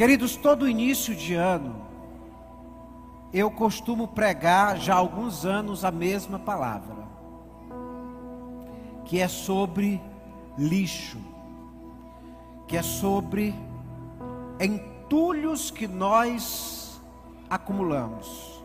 [0.00, 1.76] Queridos, todo início de ano,
[3.34, 7.06] eu costumo pregar já há alguns anos a mesma palavra,
[9.04, 10.00] que é sobre
[10.56, 11.18] lixo,
[12.66, 13.54] que é sobre
[14.58, 16.98] entulhos que nós
[17.50, 18.58] acumulamos.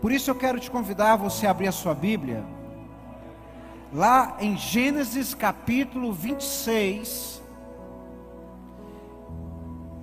[0.00, 2.44] Por isso eu quero te convidar a você abrir a sua Bíblia,
[3.94, 7.40] lá em Gênesis capítulo 26,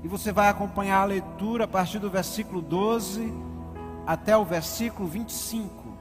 [0.05, 3.33] e você vai acompanhar a leitura a partir do versículo 12
[4.05, 5.97] até o versículo 25.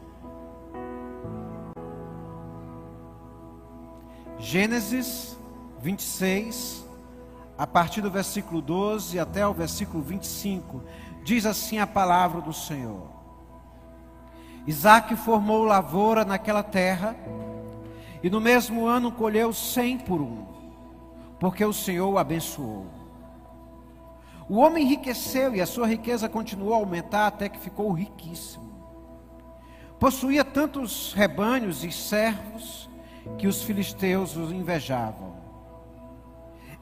[4.38, 5.38] Gênesis
[5.80, 6.84] 26,
[7.56, 10.82] a partir do versículo 12 até o versículo 25,
[11.24, 13.09] diz assim a palavra do Senhor:
[14.66, 17.16] Isaac formou lavoura naquela terra,
[18.23, 20.45] e no mesmo ano colheu cem por um,
[21.40, 23.03] porque o Senhor o abençoou.
[24.48, 28.73] O homem enriqueceu e a sua riqueza continuou a aumentar até que ficou riquíssimo.
[29.98, 32.90] Possuía tantos rebanhos e servos
[33.38, 35.34] que os filisteus os invejavam.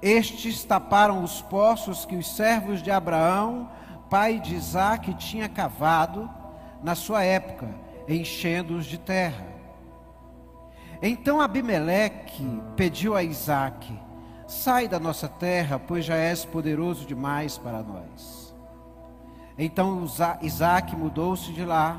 [0.00, 3.70] Estes taparam os poços que os servos de Abraão,
[4.10, 6.28] pai de Isaque, tinha cavado
[6.82, 7.68] na sua época,
[8.08, 9.46] enchendo-os de terra.
[11.00, 13.96] Então Abimeleque pediu a Isaque:
[14.52, 18.54] Sai da nossa terra, pois já és poderoso demais para nós.
[19.58, 20.06] Então
[20.42, 21.98] Isaac mudou-se de lá,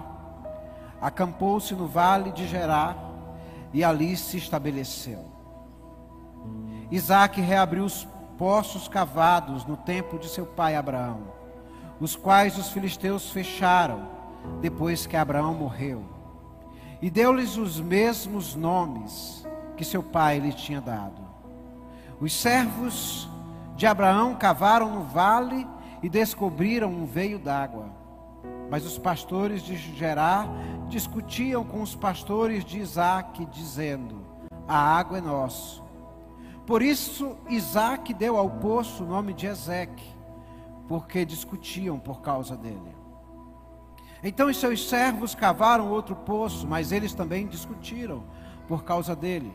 [1.02, 2.96] acampou-se no vale de Gerá
[3.74, 5.26] e ali se estabeleceu.
[6.92, 11.24] Isaac reabriu os poços cavados no tempo de seu pai Abraão,
[12.00, 14.08] os quais os filisteus fecharam
[14.62, 16.06] depois que Abraão morreu,
[17.02, 19.46] e deu-lhes os mesmos nomes
[19.76, 21.23] que seu pai lhe tinha dado.
[22.20, 23.30] Os servos
[23.76, 25.68] de Abraão cavaram no vale
[26.02, 27.86] e descobriram um veio d'água.
[28.70, 30.48] Mas os pastores de Gerar
[30.90, 34.22] discutiam com os pastores de Isaac, dizendo:
[34.68, 35.82] A água é nossa.
[36.66, 40.08] Por isso Isaac deu ao poço o nome de Ezeque,
[40.88, 42.96] porque discutiam por causa dele.
[44.24, 48.24] Então os seus servos cavaram outro poço, mas eles também discutiram
[48.68, 49.52] por causa dele.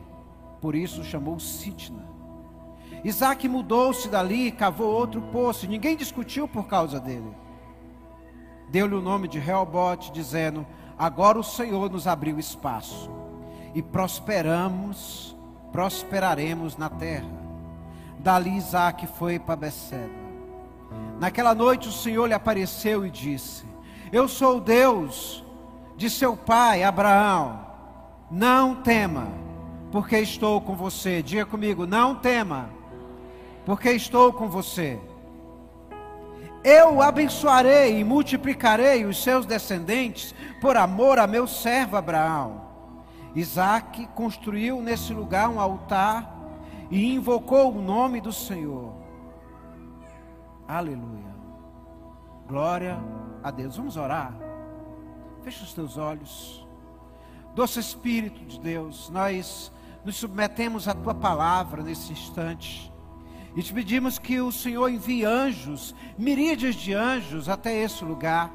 [0.61, 2.18] Por isso chamou Sitna.
[3.03, 7.33] Isaac mudou-se dali e cavou outro poço, ninguém discutiu por causa dele.
[8.69, 10.65] Deu-lhe o nome de Reobote, dizendo:
[10.97, 13.09] Agora o Senhor nos abriu espaço,
[13.73, 15.35] e prosperamos,
[15.71, 17.39] prosperaremos na terra.
[18.19, 20.19] Dali Isaac foi para Beceba.
[21.19, 23.65] Naquela noite o Senhor lhe apareceu e disse:
[24.11, 25.43] Eu sou o Deus
[25.95, 27.67] de seu pai Abraão.
[28.29, 29.27] Não tema,
[29.91, 31.23] porque estou com você.
[31.23, 32.78] Diga comigo: não tema
[33.69, 34.99] porque estou com você.
[36.63, 42.63] Eu abençoarei e multiplicarei os seus descendentes por amor a meu servo Abraão.
[43.35, 46.35] Isaac construiu nesse lugar um altar
[46.89, 48.91] e invocou o nome do Senhor.
[50.67, 51.35] Aleluia.
[52.47, 52.99] Glória
[53.43, 53.77] a Deus.
[53.77, 54.33] Vamos orar.
[55.43, 56.67] Fecha os teus olhos.
[57.53, 59.71] Doce Espírito de Deus, nós
[60.03, 62.88] nos submetemos à tua palavra nesse instante.
[63.55, 68.51] E te pedimos que o Senhor envie anjos, miríades de anjos até esse lugar.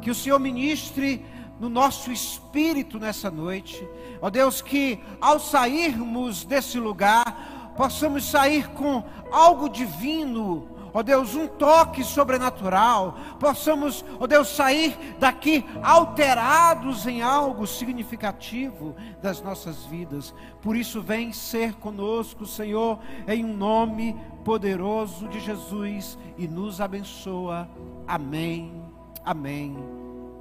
[0.00, 1.24] Que o Senhor ministre
[1.60, 3.86] no nosso espírito nessa noite.
[4.20, 11.34] Ó Deus, que ao sairmos desse lugar, possamos sair com algo divino ó oh Deus,
[11.34, 19.84] um toque sobrenatural, possamos, ó oh Deus, sair daqui alterados em algo significativo das nossas
[19.84, 20.34] vidas.
[20.60, 27.68] Por isso, vem ser conosco, Senhor, em um nome poderoso de Jesus e nos abençoa.
[28.06, 28.82] Amém,
[29.24, 29.76] amém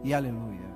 [0.04, 0.72] e aleluia.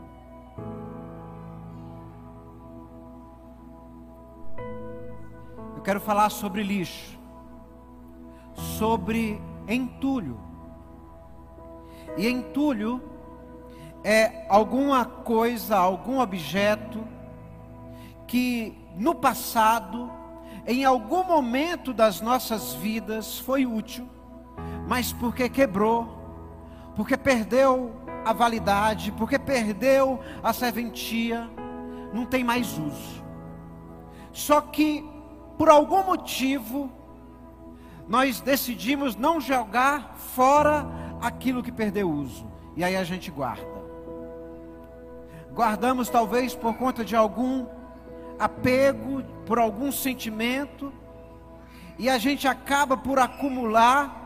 [5.75, 7.19] Eu quero falar sobre lixo,
[8.78, 10.39] sobre entulho.
[12.17, 13.01] E entulho
[14.03, 17.03] é alguma coisa, algum objeto
[18.27, 20.12] que no passado,
[20.65, 24.07] em algum momento das nossas vidas, foi útil,
[24.88, 26.07] mas porque quebrou,
[26.95, 31.50] porque perdeu a validade, porque perdeu a serventia,
[32.13, 33.23] não tem mais uso.
[34.31, 35.03] Só que,
[35.57, 36.91] por algum motivo,
[38.07, 40.86] nós decidimos não jogar fora
[41.22, 42.46] aquilo que perdeu uso.
[42.75, 43.75] E aí a gente guarda.
[45.54, 47.66] Guardamos talvez por conta de algum
[48.38, 50.92] apego, por algum sentimento,
[51.98, 54.24] e a gente acaba por acumular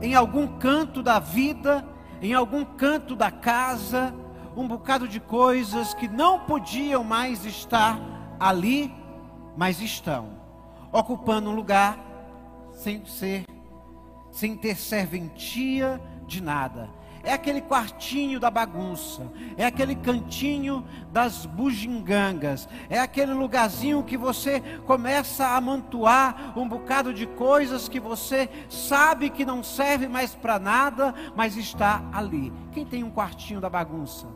[0.00, 1.84] em algum canto da vida,
[2.22, 4.14] em algum canto da casa,
[4.56, 8.00] um bocado de coisas que não podiam mais estar
[8.38, 8.94] ali,
[9.56, 10.39] mas estão
[10.92, 11.98] ocupando um lugar
[12.72, 13.44] sem ser,
[14.30, 16.88] sem ter serventia de nada.
[17.22, 24.60] É aquele quartinho da bagunça, é aquele cantinho das bugigangas, é aquele lugarzinho que você
[24.86, 30.58] começa a amontoar um bocado de coisas que você sabe que não serve mais para
[30.58, 32.50] nada, mas está ali.
[32.72, 34.26] Quem tem um quartinho da bagunça?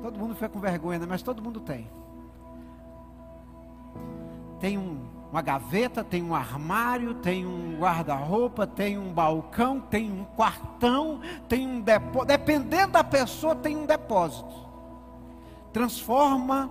[0.00, 1.06] Todo mundo fica com vergonha, né?
[1.08, 1.90] mas todo mundo tem.
[4.62, 10.24] Tem um uma gaveta, tem um armário, tem um guarda-roupa, tem um balcão, tem um
[10.36, 12.26] quartão, tem um depósito.
[12.26, 14.52] Dependendo da pessoa, tem um depósito.
[15.72, 16.70] Transforma.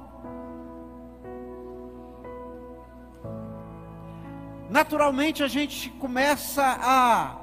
[4.70, 7.36] Naturalmente a gente começa a,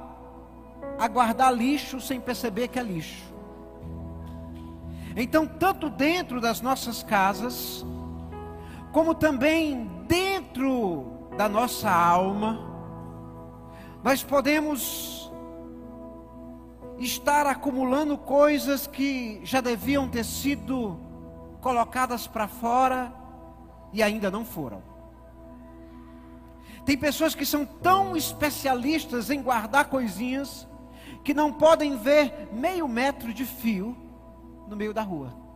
[0.97, 3.25] a guardar lixo sem perceber que é lixo.
[5.17, 7.85] Então, tanto dentro das nossas casas,
[8.93, 12.59] como também dentro da nossa alma,
[14.03, 15.31] nós podemos
[16.97, 20.99] estar acumulando coisas que já deviam ter sido
[21.61, 23.13] colocadas para fora
[23.93, 24.81] e ainda não foram.
[26.85, 30.67] Tem pessoas que são tão especialistas em guardar coisinhas
[31.23, 33.95] que não podem ver meio metro de fio
[34.67, 35.48] no meio da rua.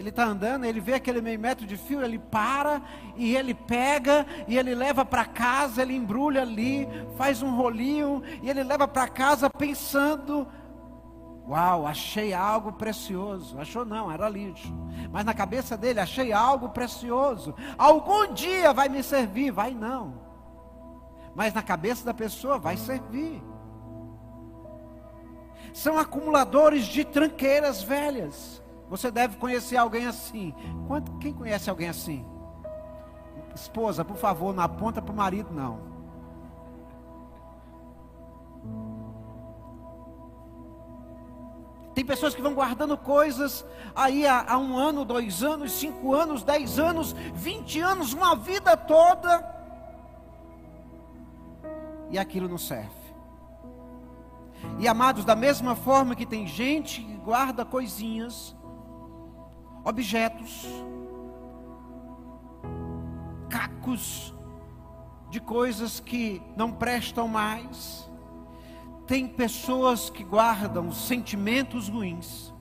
[0.00, 2.80] Ele está andando, ele vê aquele meio metro de fio, ele para
[3.16, 6.88] e ele pega e ele leva para casa, ele embrulha ali,
[7.18, 10.48] faz um rolinho e ele leva para casa pensando:
[11.46, 13.60] Uau, achei algo precioso.
[13.60, 14.72] Achou não, era lixo.
[15.12, 17.54] Mas na cabeça dele, achei algo precioso.
[17.76, 20.14] Algum dia vai me servir, vai não.
[21.34, 23.42] Mas na cabeça da pessoa vai servir.
[25.74, 28.59] São acumuladores de tranqueiras velhas.
[28.90, 30.52] Você deve conhecer alguém assim.
[31.20, 32.26] Quem conhece alguém assim?
[33.54, 35.88] Esposa, por favor, não aponta para o marido, não.
[41.94, 43.64] Tem pessoas que vão guardando coisas
[43.94, 48.76] aí há, há, um ano, dois anos, cinco anos, dez anos, vinte anos, uma vida
[48.76, 49.44] toda.
[52.10, 53.00] E aquilo não serve.
[54.78, 58.56] E amados, da mesma forma que tem gente que guarda coisinhas,
[59.84, 60.66] objetos,
[63.48, 64.34] cacos
[65.30, 68.08] de coisas que não prestam mais.
[69.06, 72.52] Tem pessoas que guardam sentimentos ruins.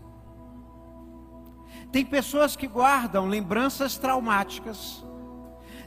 [1.91, 5.03] Tem pessoas que guardam lembranças traumáticas.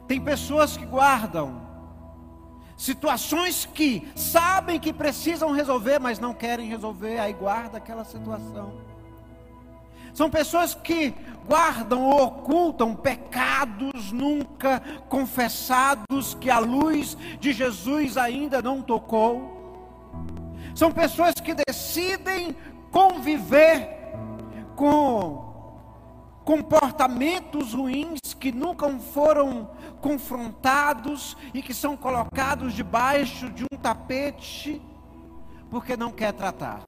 [0.07, 1.63] Tem pessoas que guardam
[2.77, 8.92] situações que sabem que precisam resolver, mas não querem resolver, aí guarda aquela situação.
[10.13, 11.15] São pessoas que
[11.47, 19.61] guardam ou ocultam pecados nunca confessados que a luz de Jesus ainda não tocou.
[20.75, 22.57] São pessoas que decidem
[22.91, 23.89] conviver
[24.77, 25.51] com
[26.45, 29.71] comportamentos ruins que nunca foram
[30.01, 34.83] confrontados e que são colocados debaixo de um tapete
[35.71, 36.83] porque não quer tratar.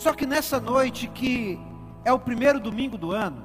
[0.00, 1.60] Só que nessa noite, que
[2.06, 3.44] é o primeiro domingo do ano,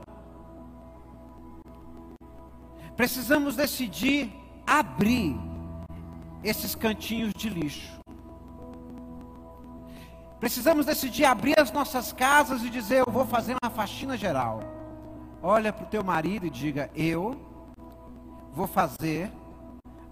[2.95, 4.33] precisamos decidir
[4.65, 5.35] abrir
[6.41, 7.99] esses cantinhos de lixo.
[10.39, 14.61] Precisamos decidir abrir as nossas casas e dizer: Eu vou fazer uma faxina geral.
[15.43, 17.35] Olha para o teu marido e diga: Eu
[18.53, 19.29] vou fazer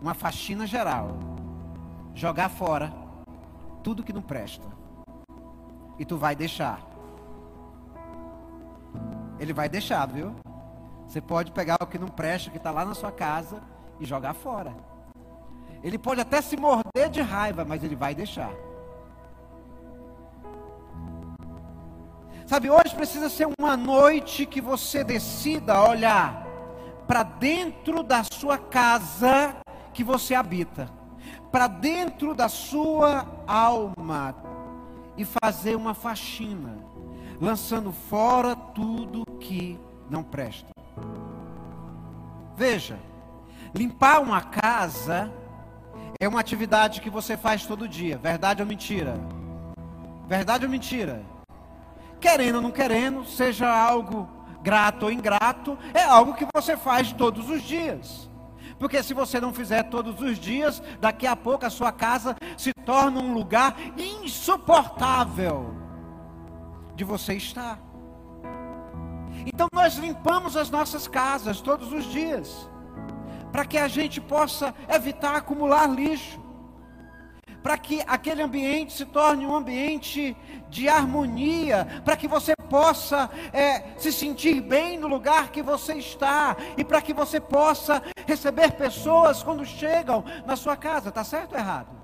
[0.02, 1.18] uma faxina geral.
[2.14, 2.94] Jogar fora
[3.82, 4.83] tudo que não presta
[5.98, 6.82] e tu vai deixar.
[9.40, 10.36] Ele vai deixar, viu?
[11.08, 13.62] Você pode pegar o que não presta, que está lá na sua casa,
[14.00, 14.74] e jogar fora.
[15.84, 18.52] Ele pode até se morder de raiva, mas ele vai deixar.
[22.46, 26.46] Sabe, hoje precisa ser uma noite que você decida olhar
[27.08, 29.56] para dentro da sua casa
[29.94, 30.90] que você habita,
[31.52, 34.36] para dentro da sua alma,
[35.18, 36.78] e fazer uma faxina,
[37.40, 39.80] lançando fora tudo que
[40.10, 40.72] não presta.
[42.56, 43.00] Veja,
[43.74, 45.32] limpar uma casa
[46.20, 49.20] é uma atividade que você faz todo dia, verdade ou mentira?
[50.28, 51.24] Verdade ou mentira?
[52.20, 54.30] Querendo ou não querendo, seja algo
[54.62, 58.30] grato ou ingrato, é algo que você faz todos os dias.
[58.84, 62.74] Porque se você não fizer todos os dias, daqui a pouco a sua casa se
[62.86, 65.74] torna um lugar insuportável
[66.94, 67.80] de você estar.
[69.46, 72.70] Então nós limpamos as nossas casas todos os dias,
[73.54, 76.43] para que a gente possa evitar acumular lixo
[77.64, 80.36] para que aquele ambiente se torne um ambiente
[80.70, 86.58] de harmonia, para que você possa é, se sentir bem no lugar que você está
[86.78, 91.08] e para que você possa receber pessoas quando chegam na sua casa.
[91.08, 91.96] Está certo ou errado?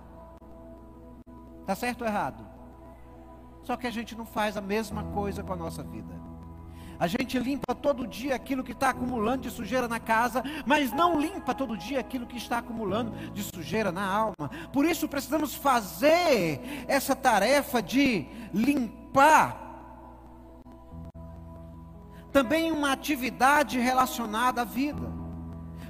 [1.59, 2.47] Está certo ou errado?
[3.63, 6.28] Só que a gente não faz a mesma coisa com a nossa vida.
[6.99, 11.19] A gente limpa todo dia aquilo que está acumulando de sujeira na casa, mas não
[11.19, 14.49] limpa todo dia aquilo que está acumulando de sujeira na alma.
[14.73, 19.67] Por isso precisamos fazer essa tarefa de limpar.
[22.33, 25.09] Também uma atividade relacionada à vida.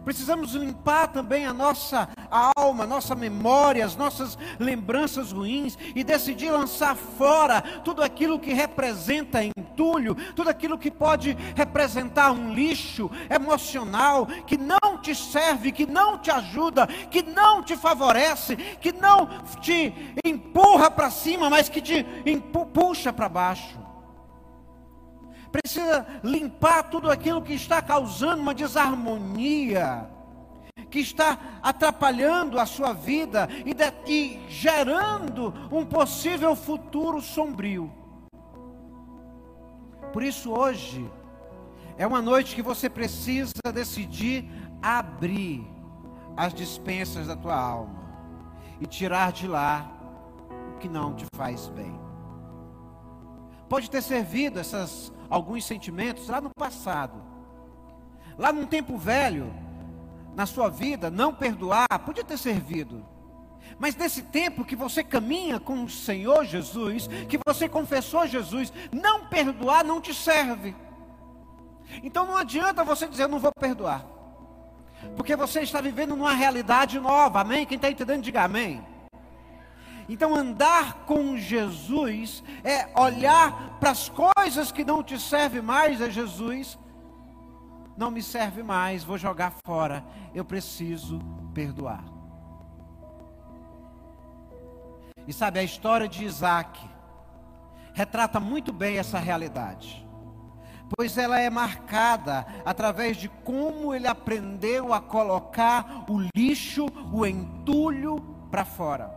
[0.05, 6.51] Precisamos limpar também a nossa alma, a nossa memória, as nossas lembranças ruins e decidir
[6.51, 14.27] lançar fora tudo aquilo que representa entulho, tudo aquilo que pode representar um lixo emocional
[14.45, 19.27] que não te serve, que não te ajuda, que não te favorece, que não
[19.61, 19.93] te
[20.25, 22.05] empurra para cima, mas que te
[22.73, 23.79] puxa para baixo.
[25.51, 30.07] Precisa limpar tudo aquilo que está causando uma desarmonia,
[30.89, 37.91] que está atrapalhando a sua vida e, de, e gerando um possível futuro sombrio.
[40.11, 41.09] Por isso, hoje,
[41.97, 44.49] é uma noite que você precisa decidir
[44.81, 45.65] abrir
[46.35, 47.99] as dispensas da tua alma
[48.79, 49.91] e tirar de lá
[50.73, 51.99] o que não te faz bem.
[53.67, 57.21] Pode ter servido essas alguns sentimentos lá no passado.
[58.37, 59.53] Lá num tempo velho,
[60.39, 63.05] na sua vida, não perdoar podia ter servido.
[63.77, 69.27] Mas nesse tempo que você caminha com o Senhor Jesus, que você confessou Jesus, não
[69.27, 70.73] perdoar não te serve.
[72.01, 74.05] Então não adianta você dizer, eu não vou perdoar.
[75.17, 77.65] Porque você está vivendo numa realidade nova, amém?
[77.65, 78.81] Quem está entendendo, diga amém.
[80.07, 86.09] Então, andar com Jesus é olhar para as coisas que não te servem mais a
[86.09, 86.79] Jesus.
[87.99, 90.05] Não me serve mais, vou jogar fora.
[90.33, 91.19] Eu preciso
[91.53, 92.01] perdoar.
[95.27, 96.79] E sabe, a história de Isaac
[97.93, 100.07] retrata muito bem essa realidade.
[100.95, 108.21] Pois ela é marcada através de como ele aprendeu a colocar o lixo, o entulho
[108.49, 109.13] para fora.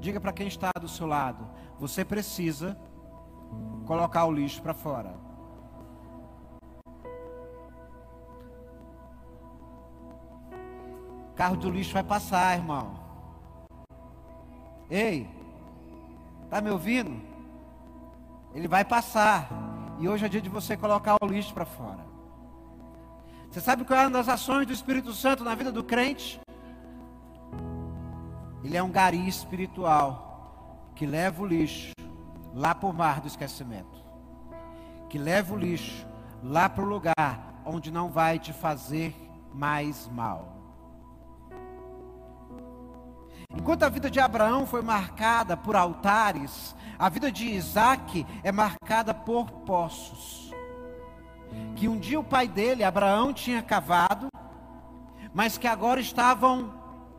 [0.00, 1.46] Diga para quem está do seu lado:
[1.78, 2.74] você precisa
[3.84, 5.27] colocar o lixo para fora.
[11.38, 12.98] Carro do lixo vai passar, irmão.
[14.90, 15.30] Ei,
[16.50, 17.22] tá me ouvindo?
[18.52, 19.48] Ele vai passar.
[20.00, 22.04] E hoje é dia de você colocar o lixo para fora.
[23.48, 26.40] Você sabe qual é uma das ações do Espírito Santo na vida do crente?
[28.64, 31.92] Ele é um gari espiritual que leva o lixo
[32.52, 34.02] lá para o mar do esquecimento.
[35.08, 36.04] Que leva o lixo
[36.42, 39.14] lá para o lugar onde não vai te fazer
[39.54, 40.57] mais mal.
[43.50, 49.14] Enquanto a vida de Abraão foi marcada por altares, a vida de Isaac é marcada
[49.14, 50.52] por poços.
[51.74, 54.28] Que um dia o pai dele, Abraão, tinha cavado,
[55.32, 56.74] mas que agora estavam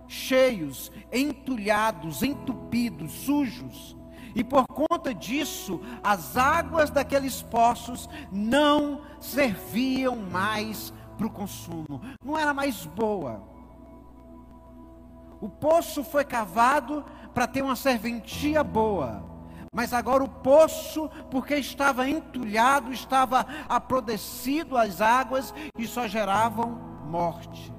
[0.08, 3.98] cheios, entulhados, entupidos, sujos.
[4.36, 12.38] E por conta disso, as águas daqueles poços não serviam mais para o consumo, não
[12.38, 13.59] era mais boa.
[15.42, 19.24] O poço foi cavado para ter uma serventia boa,
[19.74, 26.72] mas agora o poço, porque estava entulhado, estava aprodecido as águas e só geravam
[27.06, 27.72] morte.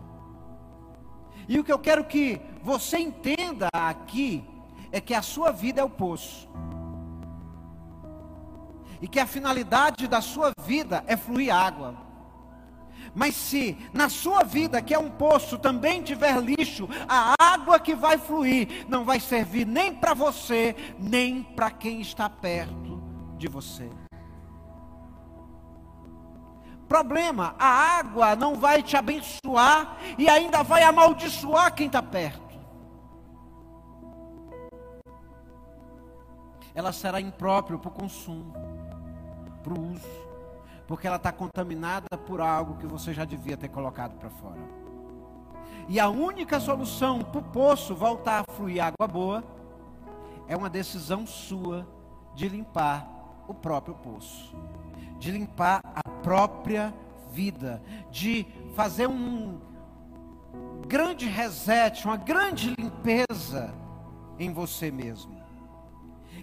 [1.49, 4.45] E o que eu quero que você entenda aqui
[4.93, 6.49] é que a sua vida é o poço.
[9.03, 12.10] E que a finalidade da sua vida é fluir água.
[13.15, 17.95] Mas se na sua vida, que é um poço, também tiver lixo, a água que
[17.95, 23.03] vai fluir não vai servir nem para você, nem para quem está perto
[23.37, 23.91] de você.
[26.89, 32.59] Problema, a água não vai te abençoar e ainda vai amaldiçoar quem está perto.
[36.75, 38.53] Ela será imprópria para o consumo,
[39.63, 40.30] para o uso.
[40.91, 44.59] Porque ela está contaminada por algo que você já devia ter colocado para fora.
[45.89, 49.45] E a única solução para o poço voltar a fluir água boa
[50.49, 51.87] é uma decisão sua
[52.35, 53.09] de limpar
[53.47, 54.53] o próprio poço,
[55.17, 56.93] de limpar a própria
[57.31, 57.81] vida,
[58.11, 58.45] de
[58.75, 59.61] fazer um
[60.89, 63.73] grande reset, uma grande limpeza
[64.41, 65.40] em você mesmo.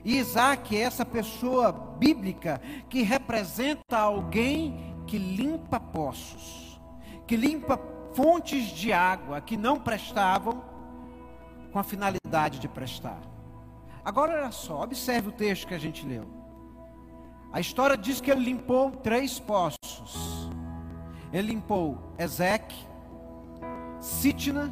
[0.07, 6.79] E Isaac é essa pessoa bíblica que representa alguém que limpa poços,
[7.27, 7.77] que limpa
[8.13, 10.63] fontes de água que não prestavam
[11.73, 13.19] com a finalidade de prestar.
[14.05, 16.23] Agora olha só, observe o texto que a gente leu.
[17.51, 20.49] A história diz que ele limpou três poços.
[21.33, 22.87] Ele limpou Ezeque,
[23.99, 24.71] Sitna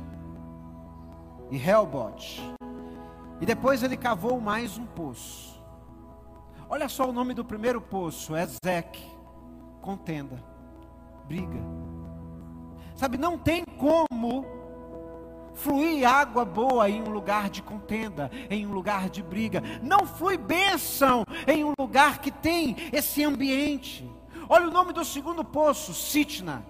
[1.51, 2.55] e Helbot.
[3.39, 5.61] E depois ele cavou mais um poço.
[6.69, 9.03] Olha só o nome do primeiro poço: Ezeque,
[9.81, 10.43] contenda,
[11.27, 11.59] briga.
[12.95, 14.45] Sabe, não tem como
[15.53, 19.61] fluir água boa em um lugar de contenda, em um lugar de briga.
[19.81, 24.09] Não flui bênção em um lugar que tem esse ambiente.
[24.47, 26.63] Olha o nome do segundo poço, Sitna.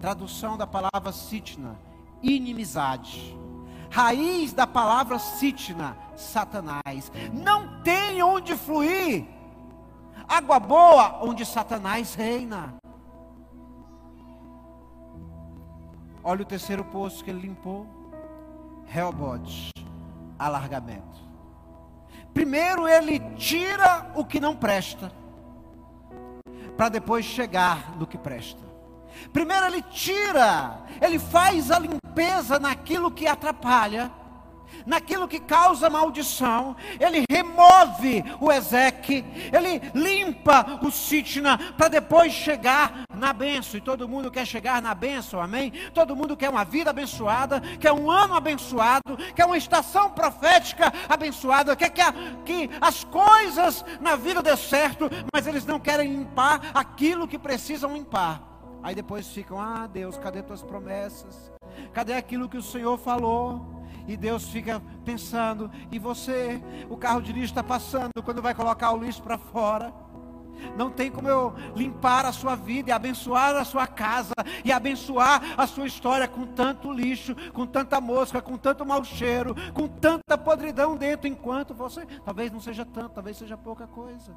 [0.00, 1.78] Tradução da palavra Sitna,
[2.22, 3.36] inimizade.
[3.90, 7.10] Raiz da palavra Sitna, Satanás.
[7.32, 9.38] Não tem onde fluir
[10.28, 12.74] água boa onde Satanás reina.
[16.22, 17.86] Olha o terceiro poço que ele limpou.
[18.94, 19.70] Helbot,
[20.38, 21.18] alargamento.
[22.34, 25.10] Primeiro ele tira o que não presta,
[26.76, 28.67] para depois chegar no que presta.
[29.32, 34.10] Primeiro ele tira, ele faz a limpeza naquilo que atrapalha,
[34.86, 43.04] naquilo que causa maldição, ele remove o Ezeque, ele limpa o Sitna para depois chegar
[43.14, 43.78] na benção.
[43.78, 45.72] E todo mundo quer chegar na benção, amém?
[45.92, 51.76] Todo mundo quer uma vida abençoada, quer um ano abençoado, quer uma estação profética abençoada,
[51.76, 52.12] quer que, a,
[52.44, 57.94] que as coisas na vida dê certo, mas eles não querem limpar aquilo que precisam
[57.94, 58.47] limpar.
[58.82, 61.52] Aí depois ficam, ah Deus, cadê tuas promessas?
[61.92, 63.78] Cadê aquilo que o Senhor falou?
[64.06, 68.90] E Deus fica pensando, e você, o carro de lixo está passando, quando vai colocar
[68.92, 69.92] o lixo para fora?
[70.76, 75.42] Não tem como eu limpar a sua vida e abençoar a sua casa e abençoar
[75.56, 80.36] a sua história com tanto lixo, com tanta mosca, com tanto mau cheiro, com tanta
[80.36, 84.34] podridão dentro, enquanto você, talvez não seja tanto, talvez seja pouca coisa.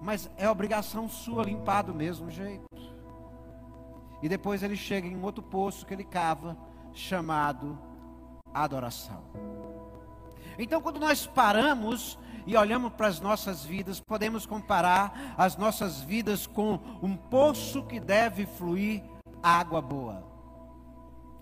[0.00, 2.64] Mas é obrigação sua limpar do mesmo jeito.
[4.22, 6.56] E depois ele chega em outro poço que ele cava,
[6.92, 7.78] chamado
[8.52, 9.22] adoração.
[10.58, 16.46] Então, quando nós paramos e olhamos para as nossas vidas, podemos comparar as nossas vidas
[16.46, 19.02] com um poço que deve fluir
[19.42, 20.26] água boa.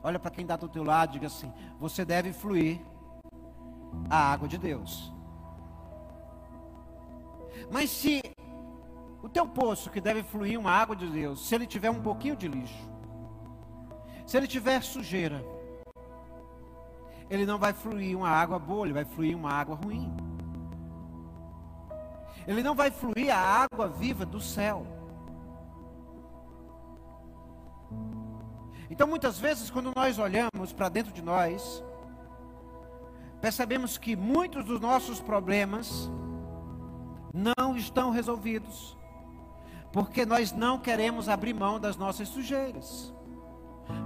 [0.02, 2.80] Olha para quem está do teu lado, diga assim: você deve fluir
[4.10, 5.12] a água de Deus.
[7.70, 8.20] Mas se
[9.26, 12.36] o teu poço que deve fluir uma água de Deus, se ele tiver um pouquinho
[12.36, 12.88] de lixo,
[14.24, 15.44] se ele tiver sujeira,
[17.28, 20.16] ele não vai fluir uma água boa, ele vai fluir uma água ruim.
[22.46, 24.86] Ele não vai fluir a água viva do céu.
[28.88, 31.82] Então, muitas vezes, quando nós olhamos para dentro de nós,
[33.40, 36.08] percebemos que muitos dos nossos problemas
[37.34, 38.96] não estão resolvidos,
[39.96, 43.14] porque nós não queremos abrir mão das nossas sujeiras.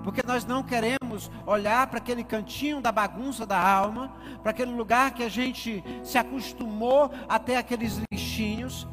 [0.04, 5.12] Porque nós não queremos olhar para aquele cantinho da bagunça da alma, para aquele lugar
[5.12, 8.86] que a gente se acostumou a ter aqueles lixinhos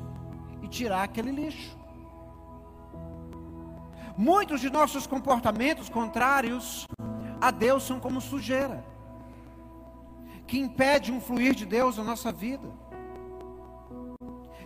[0.63, 1.77] e tirar aquele lixo.
[4.17, 6.87] Muitos de nossos comportamentos contrários
[7.39, 8.83] a Deus são como sujeira,
[10.47, 12.67] que impede um fluir de Deus na nossa vida,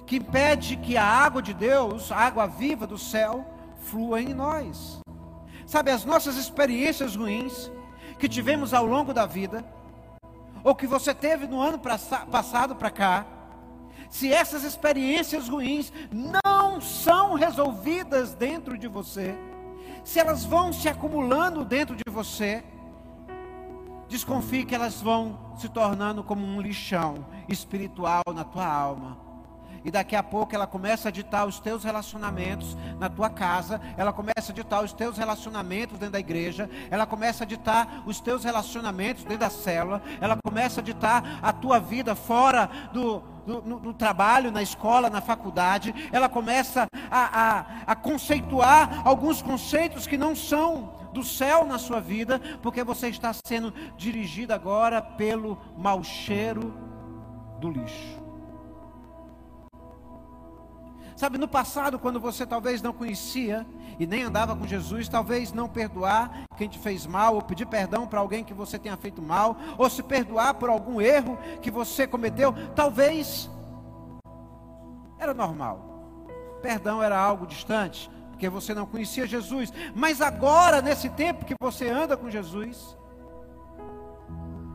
[0.06, 3.46] que impede que a água de Deus, a água viva do céu,
[3.84, 5.02] flua em nós.
[5.66, 7.72] Sabe, as nossas experiências ruins
[8.20, 9.66] que tivemos ao longo da vida,
[10.64, 13.26] ou que você teve no ano passado para cá,
[14.10, 19.36] se essas experiências ruins não são resolvidas dentro de você,
[20.04, 22.64] se elas vão se acumulando dentro de você,
[24.10, 29.31] desconfie que elas vão se tornando como um lixão espiritual na tua alma
[29.84, 34.14] E daqui a pouco ela começa a ditar os teus relacionamentos na tua casa, ela
[34.14, 38.44] começa a ditar os teus relacionamentos dentro da igreja, ela começa a ditar os teus
[38.44, 43.80] relacionamentos dentro da célula, ela começa a ditar a tua vida fora do, do no,
[43.80, 50.18] no, trabalho, na escola, na faculdade, ela começa a, a, a conceituar alguns conceitos que
[50.18, 56.04] não são do céu na sua vida, porque você está sendo dirigido agora pelo mau
[56.04, 56.74] cheiro
[57.60, 58.21] do lixo.
[61.22, 63.64] Sabe, no passado, quando você talvez não conhecia
[64.00, 68.08] e nem andava com Jesus, talvez não perdoar quem te fez mal, ou pedir perdão
[68.08, 72.08] para alguém que você tenha feito mal, ou se perdoar por algum erro que você
[72.08, 73.48] cometeu, talvez
[75.20, 76.18] era normal.
[76.60, 79.72] Perdão era algo distante, porque você não conhecia Jesus.
[79.94, 82.98] Mas agora, nesse tempo que você anda com Jesus,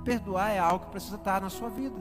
[0.05, 1.99] perdoar é algo que precisa estar na sua vida.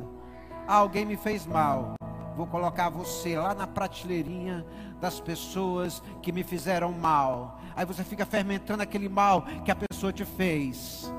[0.68, 1.96] Ah, alguém me fez mal
[2.36, 4.66] vou colocar você lá na prateleirinha
[5.00, 7.60] das pessoas que me fizeram mal.
[7.76, 11.12] Aí você fica fermentando aquele mal que a pessoa te fez.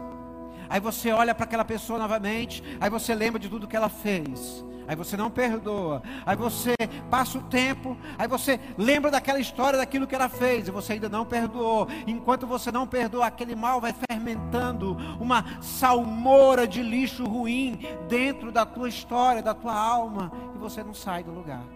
[0.68, 4.64] Aí você olha para aquela pessoa novamente, aí você lembra de tudo que ela fez
[4.86, 6.74] aí você não perdoa, aí você
[7.10, 11.08] passa o tempo, aí você lembra daquela história, daquilo que ela fez, e você ainda
[11.08, 11.88] não perdoou.
[12.06, 18.64] Enquanto você não perdoa, aquele mal vai fermentando uma salmoura de lixo ruim dentro da
[18.64, 21.75] tua história, da tua alma, e você não sai do lugar.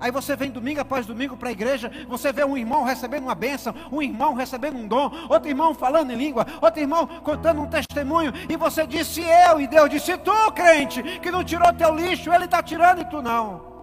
[0.00, 3.34] Aí você vem domingo após domingo para a igreja, você vê um irmão recebendo uma
[3.34, 7.66] bênção, um irmão recebendo um dom, outro irmão falando em língua, outro irmão contando um
[7.66, 12.32] testemunho, e você disse eu, e Deus disse tu, crente, que não tirou teu lixo,
[12.32, 13.76] ele está tirando e tu não.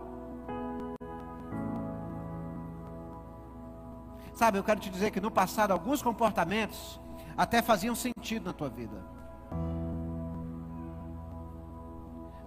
[4.34, 7.00] Sabe, eu quero te dizer que no passado alguns comportamentos
[7.38, 9.04] até faziam sentido na tua vida.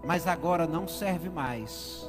[0.04, 2.08] Mas agora não serve mais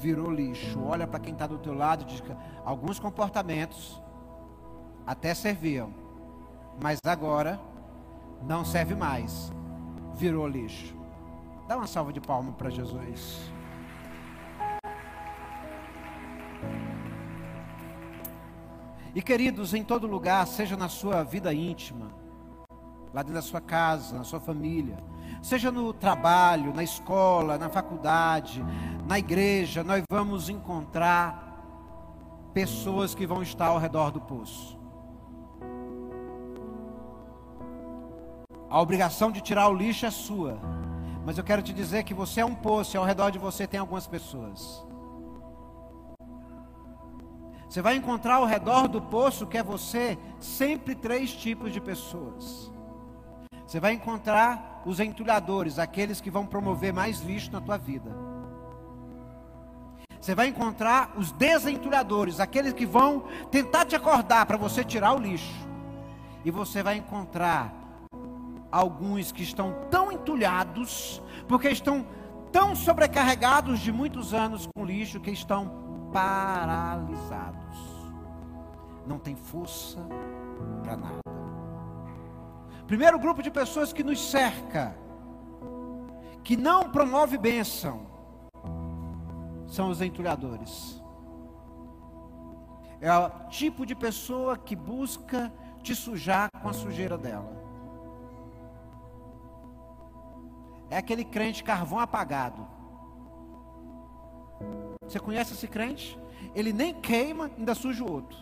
[0.00, 0.80] virou lixo.
[0.82, 4.00] Olha para quem está do teu lado e diz que alguns comportamentos
[5.06, 5.92] até serviam,
[6.82, 7.60] mas agora
[8.42, 9.52] não serve mais.
[10.14, 10.94] Virou lixo.
[11.66, 13.52] Dá uma salva de palmas para Jesus.
[19.14, 22.10] E queridos, em todo lugar, seja na sua vida íntima,
[23.12, 24.98] lá dentro da sua casa, na sua família,
[25.44, 28.64] seja no trabalho, na escola, na faculdade,
[29.06, 31.60] na igreja, nós vamos encontrar
[32.54, 34.78] pessoas que vão estar ao redor do poço.
[38.70, 40.58] A obrigação de tirar o lixo é sua.
[41.26, 43.66] Mas eu quero te dizer que você é um poço e ao redor de você
[43.66, 44.82] tem algumas pessoas.
[47.68, 52.73] Você vai encontrar ao redor do poço que é você sempre três tipos de pessoas.
[53.66, 58.14] Você vai encontrar os entulhadores, aqueles que vão promover mais lixo na tua vida.
[60.20, 65.18] Você vai encontrar os desentulhadores, aqueles que vão tentar te acordar para você tirar o
[65.18, 65.68] lixo.
[66.44, 67.74] E você vai encontrar
[68.70, 72.06] alguns que estão tão entulhados, porque estão
[72.50, 77.78] tão sobrecarregados de muitos anos com lixo, que estão paralisados.
[79.06, 80.00] Não tem força
[80.82, 81.43] para nada.
[82.86, 84.94] Primeiro grupo de pessoas que nos cerca,
[86.42, 88.06] que não promove bênção,
[89.66, 91.02] são os entulhadores.
[93.00, 97.52] É o tipo de pessoa que busca te sujar com a sujeira dela.
[100.90, 102.66] É aquele crente carvão apagado.
[105.02, 106.18] Você conhece esse crente?
[106.54, 108.38] Ele nem queima, ainda suja o outro.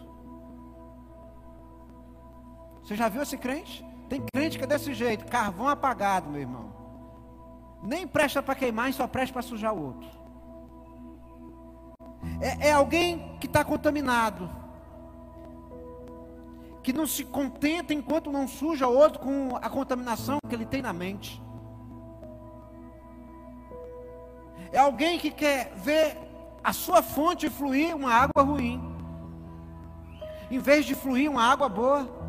[2.82, 3.84] Você já viu esse crente?
[4.12, 6.70] Tem crente que é desse jeito, carvão apagado, meu irmão.
[7.82, 10.10] Nem presta para queimar, só presta para sujar o outro.
[12.38, 14.50] É, é alguém que está contaminado.
[16.82, 20.82] Que não se contenta enquanto não suja o outro com a contaminação que ele tem
[20.82, 21.42] na mente.
[24.70, 26.18] É alguém que quer ver
[26.62, 28.78] a sua fonte fluir uma água ruim,
[30.50, 32.21] em vez de fluir uma água boa.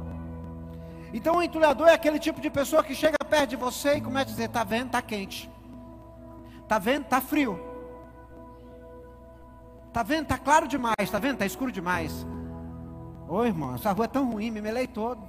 [1.13, 4.30] Então o entulhador é aquele tipo de pessoa que chega perto de você e começa
[4.30, 4.89] a dizer: "Tá vendo?
[4.89, 5.49] Tá quente.
[6.67, 7.06] Tá vendo?
[7.06, 7.60] Tá frio.
[9.93, 10.26] Tá vendo?
[10.26, 11.38] Tá claro demais, tá vendo?
[11.38, 12.26] Tá escuro demais.
[13.30, 15.21] Ô irmão, essa rua é tão ruim, me melei todo.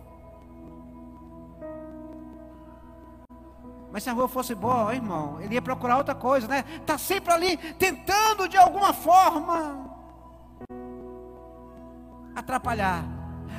[3.92, 6.64] Mas se a rua fosse boa, ó, irmão, ele ia procurar outra coisa, né?
[6.84, 9.88] Tá sempre ali tentando de alguma forma
[12.34, 13.04] atrapalhar.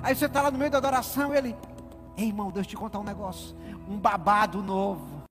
[0.03, 1.55] Aí você está lá no meio da adoração e ele,
[2.17, 3.55] Ei, irmão, Deus te contar um negócio,
[3.89, 5.23] um babado novo.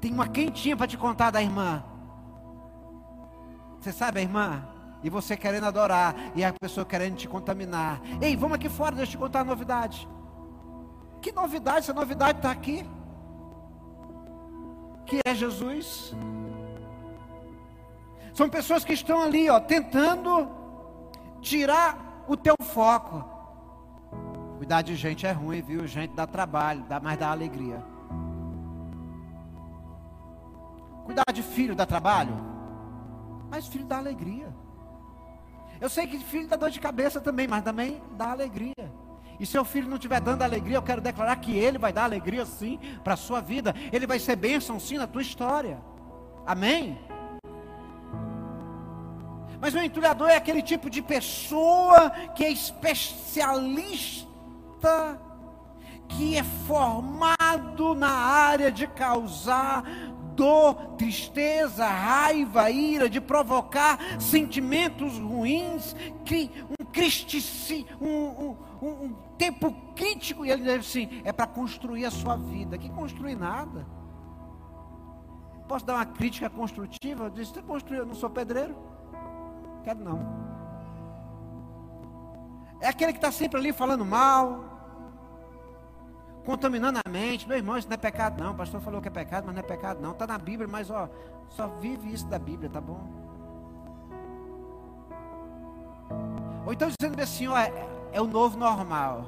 [0.00, 1.84] Tem uma quentinha para te contar da irmã.
[3.80, 4.66] Você sabe a irmã?
[5.02, 8.00] E você querendo adorar, e a pessoa querendo te contaminar.
[8.20, 10.08] Ei, vamos aqui fora, deixa eu te contar a novidade.
[11.20, 11.78] Que novidade?
[11.78, 12.84] Essa novidade está aqui.
[15.06, 16.14] Que é Jesus.
[18.34, 20.48] São pessoas que estão ali, ó, tentando
[21.40, 23.24] tirar o teu foco.
[24.62, 25.84] Cuidar de gente é ruim, viu?
[25.88, 27.82] Gente dá trabalho, dá mais dá alegria.
[31.04, 32.32] Cuidar de filho dá trabalho,
[33.50, 34.54] mas filho dá alegria.
[35.80, 38.88] Eu sei que filho dá dor de cabeça também, mas também dá alegria.
[39.40, 42.04] E se seu filho não estiver dando alegria, eu quero declarar que ele vai dar
[42.04, 43.74] alegria sim para a sua vida.
[43.92, 45.82] Ele vai ser bênção sim na tua história.
[46.46, 46.96] Amém?
[49.60, 54.31] Mas o entulhador é aquele tipo de pessoa que é especialista,
[56.08, 59.84] que é formado na área de causar
[60.34, 70.44] dor, tristeza, raiva, ira, de provocar sentimentos ruins, um, cristici, um, um, um tempo crítico,
[70.44, 72.78] e ele diz assim: é para construir a sua vida.
[72.78, 73.86] Que construir nada.
[75.68, 77.24] Posso dar uma crítica construtiva?
[77.24, 78.76] Eu disse: você construiu, eu não sou pedreiro.
[79.84, 80.52] Quero não.
[82.80, 84.71] É aquele que está sempre ali falando mal,
[86.44, 87.48] contaminando a mente.
[87.48, 88.52] Meu irmão, isso não é pecado, não.
[88.52, 90.12] O pastor falou que é pecado, mas não é pecado, não.
[90.12, 91.08] Está na Bíblia, mas ó,
[91.48, 93.00] só vive isso da Bíblia, tá bom?
[96.64, 97.72] Ou então dizendo assim, ó, é,
[98.12, 99.26] é o novo normal.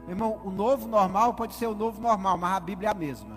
[0.00, 2.94] Meu irmão, o novo normal pode ser o novo normal, mas a Bíblia é a
[2.94, 3.36] mesma.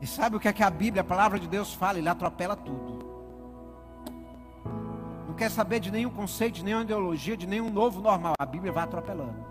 [0.00, 1.98] E sabe o que é que a Bíblia, a palavra de Deus fala?
[1.98, 2.95] Ele atropela tudo.
[5.36, 8.34] Quer saber de nenhum conceito, de nenhuma ideologia, de nenhum novo normal.
[8.38, 9.44] A Bíblia vai atropelando.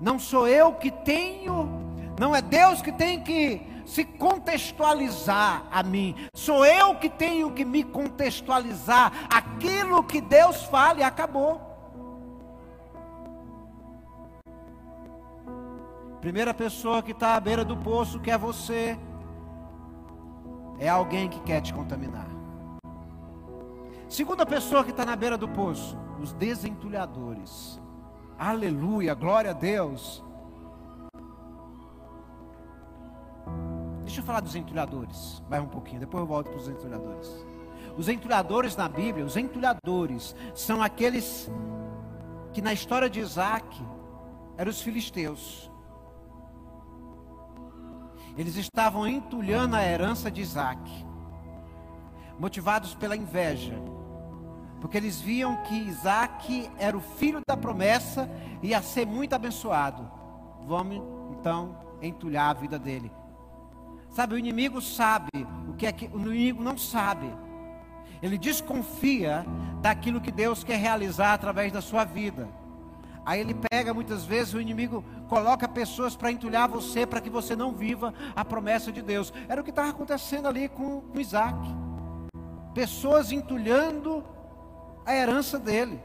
[0.00, 1.68] Não sou eu que tenho,
[2.18, 6.14] não é Deus que tem que se contextualizar a mim.
[6.34, 9.12] Sou eu que tenho que me contextualizar.
[9.30, 11.60] Aquilo que Deus fala e acabou.
[16.20, 18.98] Primeira pessoa que está à beira do poço, que é você,
[20.78, 22.35] é alguém que quer te contaminar.
[24.08, 27.80] Segunda pessoa que está na beira do poço, os desentulhadores.
[28.38, 30.24] Aleluia, glória a Deus.
[34.04, 37.44] Deixa eu falar dos entulhadores, mais um pouquinho, depois eu volto para os entulhadores.
[37.98, 41.50] Os entulhadores na Bíblia, os entulhadores, são aqueles
[42.52, 43.66] que na história de Isaac
[44.56, 45.70] eram os filisteus.
[48.38, 50.80] Eles estavam entulhando a herança de Isaac,
[52.38, 53.74] motivados pela inveja,
[54.80, 58.28] porque eles viam que Isaac era o filho da promessa
[58.62, 60.10] e ia ser muito abençoado.
[60.66, 61.02] Vamos
[61.38, 63.10] então entulhar a vida dele.
[64.10, 65.28] Sabe, o inimigo sabe
[65.68, 67.32] o que é que o inimigo não sabe.
[68.22, 69.44] Ele desconfia
[69.82, 72.48] daquilo que Deus quer realizar através da sua vida.
[73.24, 77.56] Aí ele pega muitas vezes o inimigo, coloca pessoas para entulhar você, para que você
[77.56, 79.32] não viva a promessa de Deus.
[79.48, 81.58] Era o que estava acontecendo ali com, com Isaac.
[82.72, 84.24] Pessoas entulhando
[85.06, 86.02] a herança dele.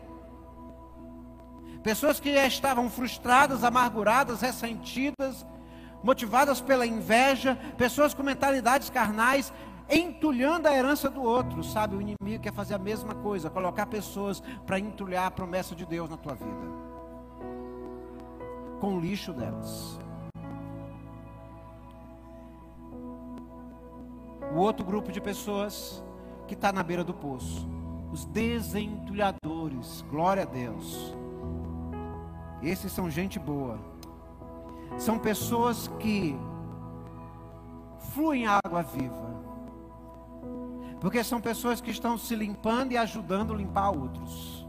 [1.83, 5.45] Pessoas que já estavam frustradas, amarguradas, ressentidas,
[6.03, 9.51] motivadas pela inveja, pessoas com mentalidades carnais,
[9.89, 11.95] entulhando a herança do outro, sabe?
[11.95, 16.09] O inimigo quer fazer a mesma coisa, colocar pessoas para entulhar a promessa de Deus
[16.09, 16.91] na tua vida
[18.81, 19.99] com o lixo delas.
[24.53, 26.03] O outro grupo de pessoas
[26.47, 27.69] que está na beira do poço,
[28.11, 31.15] os desentulhadores, glória a Deus.
[32.61, 33.79] Esses são gente boa.
[34.97, 36.35] São pessoas que
[38.13, 39.31] fluem água viva.
[40.99, 44.67] Porque são pessoas que estão se limpando e ajudando a limpar outros.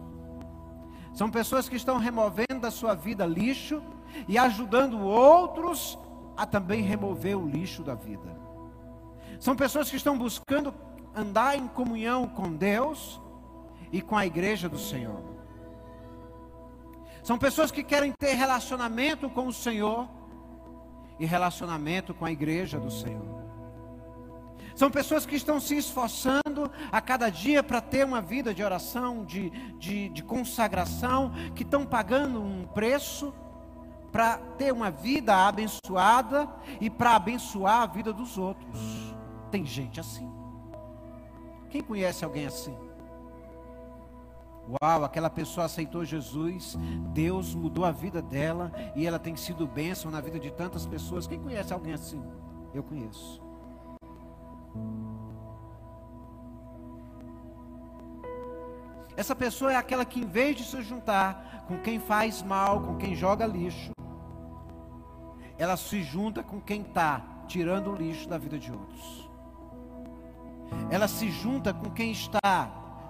[1.13, 3.83] São pessoas que estão removendo da sua vida lixo
[4.29, 5.99] e ajudando outros
[6.37, 8.35] a também remover o lixo da vida.
[9.39, 10.73] São pessoas que estão buscando
[11.15, 13.21] andar em comunhão com Deus
[13.93, 15.23] e com a igreja do Senhor.
[17.23, 20.09] São pessoas que querem ter relacionamento com o Senhor
[21.21, 23.43] e relacionamento com a igreja do Senhor.
[24.75, 29.25] São pessoas que estão se esforçando a cada dia para ter uma vida de oração,
[29.25, 33.35] de, de, de consagração, que estão pagando um preço
[34.11, 36.49] para ter uma vida abençoada
[36.81, 38.81] e para abençoar a vida dos outros.
[39.51, 40.31] Tem gente assim.
[41.71, 42.77] Quem conhece alguém assim?
[44.69, 46.79] Uau, aquela pessoa aceitou Jesus,
[47.13, 51.27] Deus mudou a vida dela e ela tem sido bênção na vida de tantas pessoas.
[51.27, 52.23] Quem conhece alguém assim?
[52.73, 53.43] Eu conheço.
[59.17, 62.97] Essa pessoa é aquela que, em vez de se juntar com quem faz mal, com
[62.97, 63.93] quem joga lixo,
[65.59, 69.31] ela se junta com quem está tirando o lixo da vida de outros.
[70.91, 72.41] Ela se junta com quem está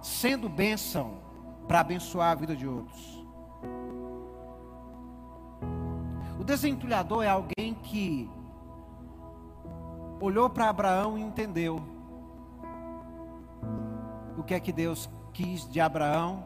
[0.02, 1.21] sendo bênção
[1.72, 3.26] para abençoar a vida de outros.
[6.38, 8.30] O desentulhador é alguém que
[10.20, 11.82] olhou para Abraão e entendeu
[14.36, 16.44] o que é que Deus quis de Abraão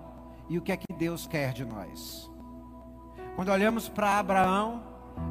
[0.49, 2.31] e o que é que Deus quer de nós.
[3.35, 4.81] Quando olhamos para Abraão,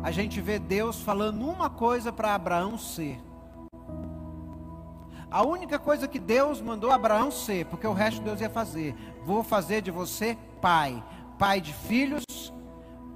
[0.03, 3.17] a gente vê Deus falando uma coisa para Abraão ser.
[5.36, 8.95] A única coisa que Deus mandou Abraão ser, porque o resto Deus ia fazer.
[9.26, 11.04] Vou fazer de você pai,
[11.38, 12.24] pai de filhos,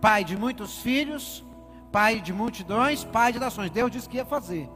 [0.01, 1.45] pai de muitos filhos,
[1.93, 3.71] pai de multidões, pai de nações.
[3.71, 4.69] Deus disse que ia fazer.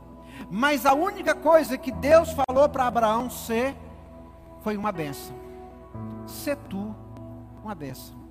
[0.50, 3.76] Mas a única coisa que Deus falou para Abraão ser
[4.62, 5.36] foi uma benção.
[6.26, 6.96] Ser tu
[7.62, 8.23] uma benção.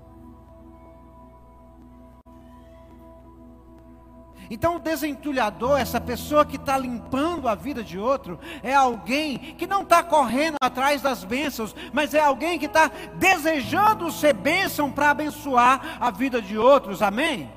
[4.52, 9.66] Então, o desentulhador, essa pessoa que está limpando a vida de outro, é alguém que
[9.66, 15.08] não está correndo atrás das bênçãos, mas é alguém que está desejando ser bênção para
[15.08, 17.50] abençoar a vida de outros, amém?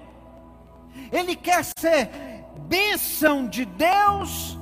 [1.12, 2.10] Ele quer ser
[2.62, 4.58] bênção de Deus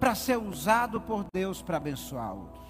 [0.00, 2.60] para ser usado por Deus para abençoar outros.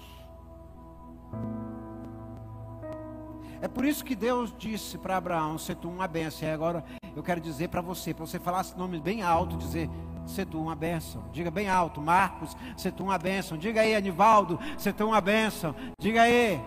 [3.61, 6.47] É por isso que Deus disse para Abraão: ser tu uma bênção.
[6.47, 6.83] E agora
[7.15, 9.87] eu quero dizer para você, para você falar esse nome bem alto, dizer:
[10.25, 11.23] ser tu uma bênção.
[11.31, 13.57] Diga bem alto: Marcos, ser tu uma bênção.
[13.57, 15.75] Diga aí, Anivaldo, ser tu uma bênção.
[15.99, 16.59] Diga aí,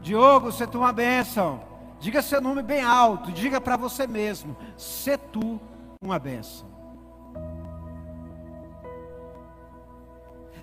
[0.00, 1.62] Diogo, ser tu uma bênção.
[2.00, 3.30] Diga seu nome bem alto.
[3.30, 5.60] Diga para você mesmo: ser tu
[6.02, 6.66] uma bênção.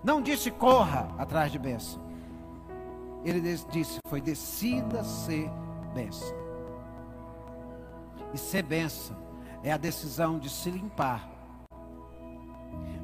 [0.03, 2.08] Não disse corra atrás de bênção.
[3.23, 5.49] Ele disse: foi decida ser
[5.93, 6.37] bênção.
[8.33, 9.17] E ser bênção
[9.63, 11.29] é a decisão de se limpar,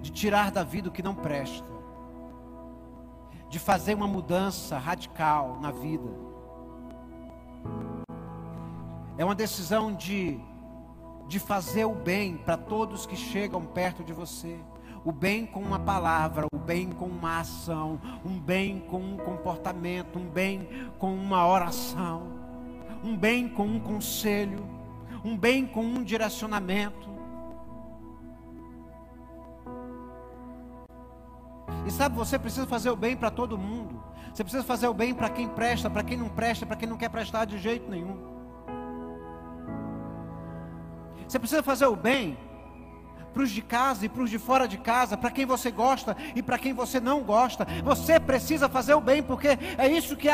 [0.02, 1.68] de tirar da vida o que não presta,
[3.50, 6.10] de fazer uma mudança radical na vida.
[9.18, 10.40] É uma decisão de,
[11.28, 14.60] de fazer o bem para todos que chegam perto de você
[15.06, 20.18] o bem com uma palavra, o bem com uma ação, um bem com um comportamento,
[20.18, 22.24] um bem com uma oração,
[23.04, 24.66] um bem com um conselho,
[25.24, 27.14] um bem com um direcionamento.
[31.86, 34.04] E sabe, você precisa fazer o bem para todo mundo.
[34.34, 36.98] Você precisa fazer o bem para quem presta, para quem não presta, para quem não
[36.98, 38.18] quer prestar de jeito nenhum.
[41.28, 42.36] Você precisa fazer o bem
[43.36, 46.16] para os de casa e para os de fora de casa, para quem você gosta
[46.34, 47.68] e para quem você não gosta.
[47.84, 50.30] Você precisa fazer o bem, porque é isso que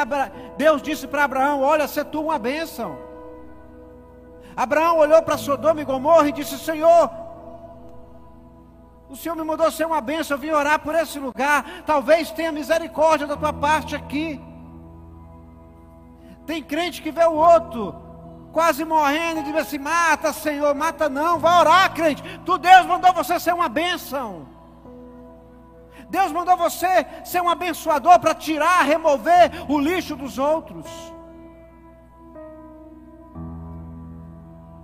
[0.56, 2.96] Deus disse para Abraão: Olha, se tu uma bênção.
[4.56, 7.10] Abraão olhou para Sodoma e Gomorra e disse: Senhor,
[9.10, 11.82] o Senhor me mandou ser uma bênção, eu vim orar por esse lugar.
[11.88, 14.40] Talvez tenha misericórdia da tua parte aqui.
[16.46, 18.11] Tem crente que vê o outro
[18.52, 22.24] quase morrendo, diz assim: mata, Senhor, mata não, vai orar, crente.
[22.46, 24.48] Tu, Deus mandou você ser uma bênção.
[26.10, 30.86] Deus mandou você ser um abençoador para tirar, remover o lixo dos outros.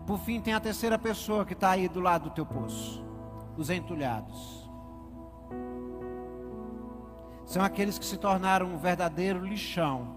[0.05, 3.05] Por fim, tem a terceira pessoa que está aí do lado do teu poço:
[3.57, 4.65] os entulhados.
[7.45, 10.07] São aqueles que se tornaram um verdadeiro lixão,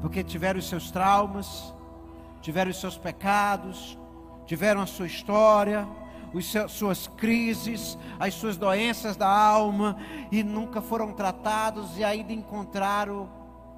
[0.00, 1.74] porque tiveram os seus traumas,
[2.40, 3.98] tiveram os seus pecados,
[4.46, 5.86] tiveram a sua história,
[6.42, 9.96] seus, suas crises, as suas doenças da alma
[10.30, 13.28] e nunca foram tratados e ainda encontraram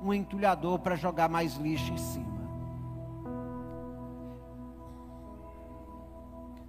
[0.02, 2.42] um entulhador para jogar mais lixo em cima.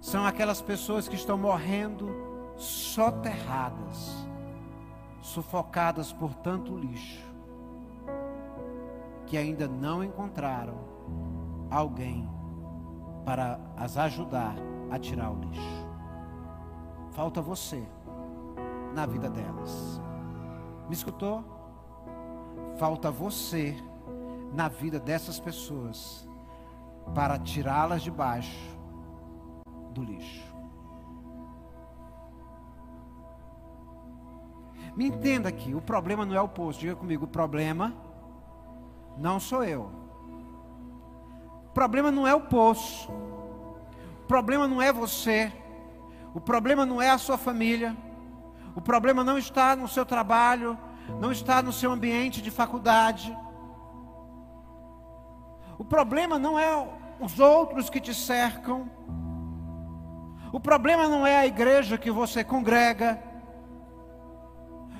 [0.00, 2.08] São aquelas pessoas que estão morrendo
[2.56, 4.26] soterradas,
[5.20, 7.24] sufocadas por tanto lixo,
[9.26, 10.78] que ainda não encontraram
[11.74, 12.28] alguém
[13.24, 14.54] para as ajudar
[14.90, 15.86] a tirar o lixo.
[17.10, 17.86] Falta você
[18.94, 20.00] na vida delas.
[20.88, 21.44] Me escutou?
[22.76, 23.76] Falta você
[24.52, 26.28] na vida dessas pessoas
[27.14, 28.78] para tirá-las de baixo
[29.92, 30.54] do lixo.
[34.96, 36.78] Me entenda aqui, o problema não é o poço.
[36.78, 37.92] Diga comigo, o problema
[39.18, 40.03] não sou eu.
[41.74, 43.10] Problema não é o poço.
[44.22, 45.52] O problema não é você.
[46.32, 47.96] O problema não é a sua família.
[48.76, 50.78] O problema não está no seu trabalho,
[51.20, 53.36] não está no seu ambiente de faculdade.
[55.76, 56.70] O problema não é
[57.20, 58.88] os outros que te cercam.
[60.52, 63.20] O problema não é a igreja que você congrega.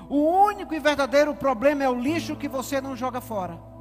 [0.09, 3.74] O único e verdadeiro problema é o lixo que você não joga fora.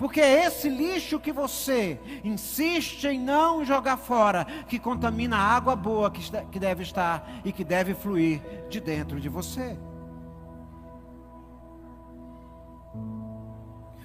[0.00, 5.76] Porque é esse lixo que você insiste em não jogar fora que contamina a água
[5.76, 8.40] boa que deve estar e que deve fluir
[8.70, 9.78] de dentro de você.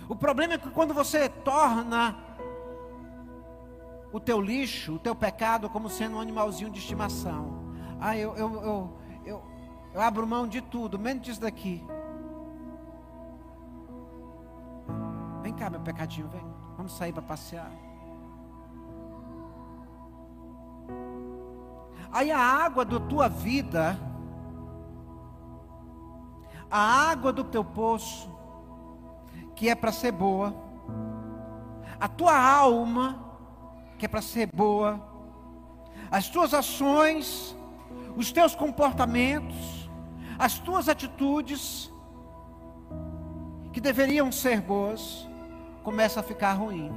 [0.10, 2.18] O problema é que quando você torna
[4.12, 7.74] o teu lixo, o teu pecado, como sendo um animalzinho de estimação.
[8.02, 9.44] Ah, eu, eu, eu, eu,
[9.94, 11.82] eu abro mão de tudo, menos disso daqui.
[15.56, 16.44] Cá, meu pecadinho, vem.
[16.78, 17.72] Vamos sair para passear.
[22.12, 24.00] Aí a água da tua vida,
[26.70, 28.30] a água do teu poço,
[29.56, 30.56] que é para ser boa,
[32.00, 33.20] a tua alma,
[33.98, 35.00] que é para ser boa,
[36.12, 37.56] as tuas ações,
[38.16, 39.90] os teus comportamentos,
[40.38, 41.92] as tuas atitudes,
[43.74, 45.28] que deveriam ser boas,
[45.86, 46.92] começa a ficar ruim.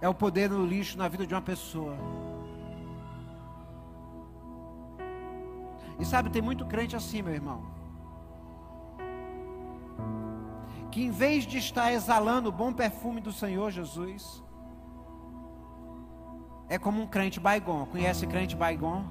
[0.00, 1.96] É o poder do lixo na vida de uma pessoa.
[5.98, 7.62] E sabe, tem muito crente assim, meu irmão.
[10.92, 14.44] Que em vez de estar exalando o bom perfume do Senhor Jesus,
[16.68, 17.86] é como um crente baigon.
[17.86, 19.04] Conhece crente baigon?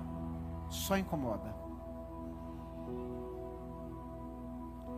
[0.70, 1.53] Só incomoda.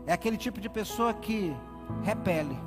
[0.08, 1.56] É aquele tipo de pessoa que
[2.04, 2.58] repele,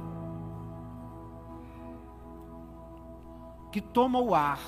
[3.70, 4.58] que toma o ar,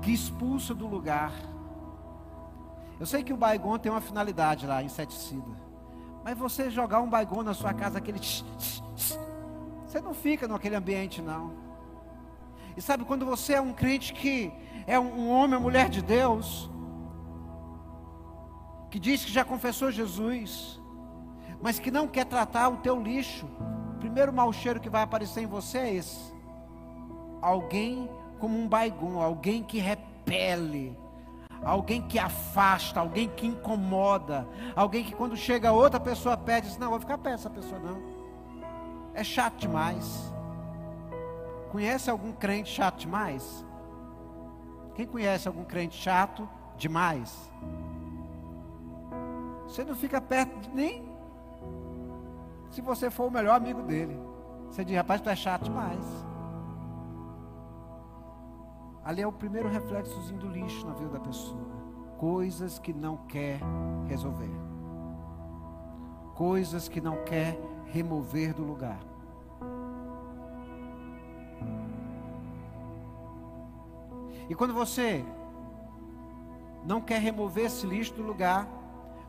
[0.00, 1.32] que expulsa do lugar.
[2.98, 5.66] Eu sei que o baigon tem uma finalidade lá, inseticida.
[6.24, 8.18] Mas você jogar um baigon na sua casa, aquele.
[8.18, 11.52] Você não fica naquele ambiente, não.
[12.76, 14.52] E sabe, quando você é um crente que
[14.86, 16.70] é um homem, mulher de Deus,
[18.96, 20.80] que diz que já confessou Jesus,
[21.60, 23.44] mas que não quer tratar o teu lixo,
[23.94, 26.34] o primeiro mau cheiro que vai aparecer em você é esse.
[27.42, 30.98] Alguém como um baigon, alguém que repele,
[31.62, 36.88] alguém que afasta, alguém que incomoda, alguém que quando chega outra pessoa pede, diz, não,
[36.88, 38.00] vou ficar perto dessa pessoa não.
[39.12, 40.32] É chato demais.
[41.70, 43.62] Conhece algum crente chato demais?
[44.94, 47.52] Quem conhece algum crente chato demais?
[49.66, 51.16] Você não fica perto de nem
[52.70, 54.18] se você for o melhor amigo dele.
[54.68, 56.04] Você diz, rapaz, tu é chato demais.
[59.04, 61.66] Ali é o primeiro reflexozinho do lixo na vida da pessoa.
[62.18, 63.60] Coisas que não quer
[64.08, 64.50] resolver.
[66.34, 68.98] Coisas que não quer remover do lugar.
[74.48, 75.24] E quando você
[76.84, 78.68] não quer remover esse lixo do lugar,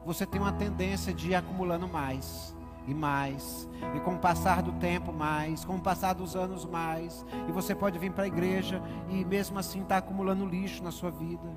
[0.08, 2.56] você tem uma tendência de ir acumulando mais
[2.88, 7.26] e mais, e com o passar do tempo mais, com o passar dos anos mais,
[7.46, 11.12] e você pode vir para a igreja e mesmo assim está acumulando lixo na sua
[11.12, 11.50] vida,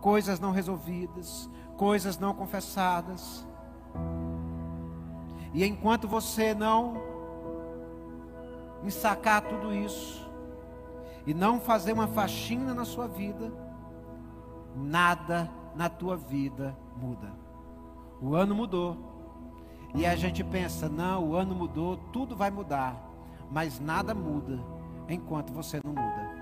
[0.00, 3.46] coisas não resolvidas, coisas não confessadas,
[5.54, 7.00] e enquanto você não
[8.82, 10.28] ensacar tudo isso,
[11.24, 13.52] e não fazer uma faxina na sua vida,
[14.74, 17.49] nada na tua vida muda.
[18.20, 18.96] O ano mudou.
[19.94, 22.96] E a gente pensa: não, o ano mudou, tudo vai mudar.
[23.50, 24.60] Mas nada muda
[25.08, 26.40] enquanto você não muda.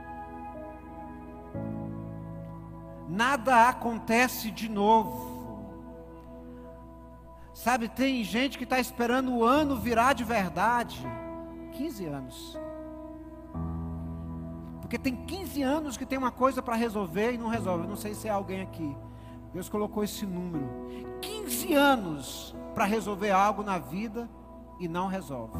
[3.09, 5.39] Nada acontece de novo.
[7.55, 11.01] Sabe, tem gente que está esperando o ano virar de verdade.
[11.72, 12.59] 15 anos.
[14.81, 17.85] Porque tem 15 anos que tem uma coisa para resolver e não resolve.
[17.85, 18.95] Eu não sei se é alguém aqui.
[19.53, 20.68] Deus colocou esse número.
[21.20, 24.28] 15 anos para resolver algo na vida
[24.78, 25.59] e não resolve.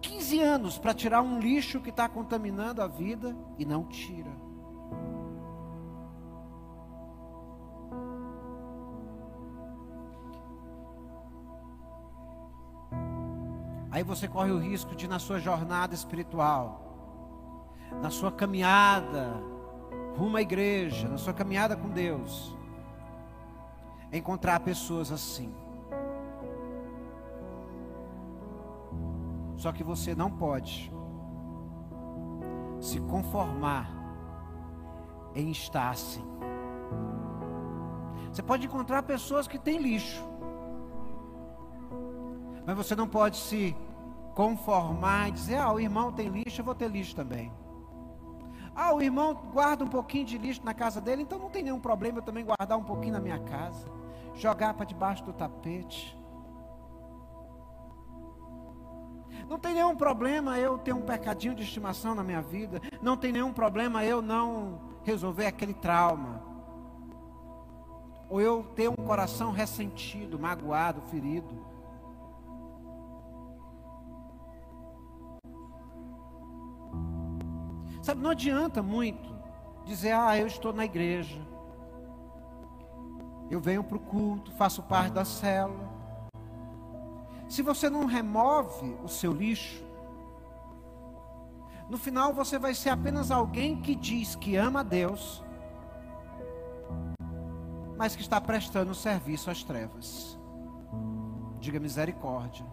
[0.00, 4.30] 15 anos para tirar um lixo que está contaminando a vida e não tira.
[13.90, 16.82] Aí você corre o risco de, na sua jornada espiritual,
[18.02, 19.55] na sua caminhada
[20.16, 22.56] rumo à igreja, na sua caminhada com Deus,
[24.12, 25.52] encontrar pessoas assim.
[29.56, 30.92] Só que você não pode
[32.80, 33.90] se conformar
[35.34, 36.24] em estar assim.
[38.32, 40.22] Você pode encontrar pessoas que têm lixo,
[42.66, 43.76] mas você não pode se
[44.34, 47.50] conformar e dizer: ah, o irmão tem lixo, eu vou ter lixo também.
[48.76, 51.80] Ah, o irmão guarda um pouquinho de lixo na casa dele, então não tem nenhum
[51.80, 53.88] problema eu também guardar um pouquinho na minha casa,
[54.34, 56.14] jogar para debaixo do tapete.
[59.48, 62.82] Não tem nenhum problema eu ter um pecadinho de estimação na minha vida.
[63.00, 66.42] Não tem nenhum problema eu não resolver aquele trauma.
[68.28, 71.64] Ou eu ter um coração ressentido, magoado, ferido.
[78.06, 79.34] Sabe, não adianta muito
[79.84, 81.40] dizer, ah, eu estou na igreja.
[83.50, 85.90] Eu venho para o culto, faço parte da célula.
[87.48, 89.84] Se você não remove o seu lixo,
[91.90, 95.42] no final você vai ser apenas alguém que diz que ama a Deus,
[97.98, 100.38] mas que está prestando serviço às trevas.
[101.58, 102.64] Diga misericórdia.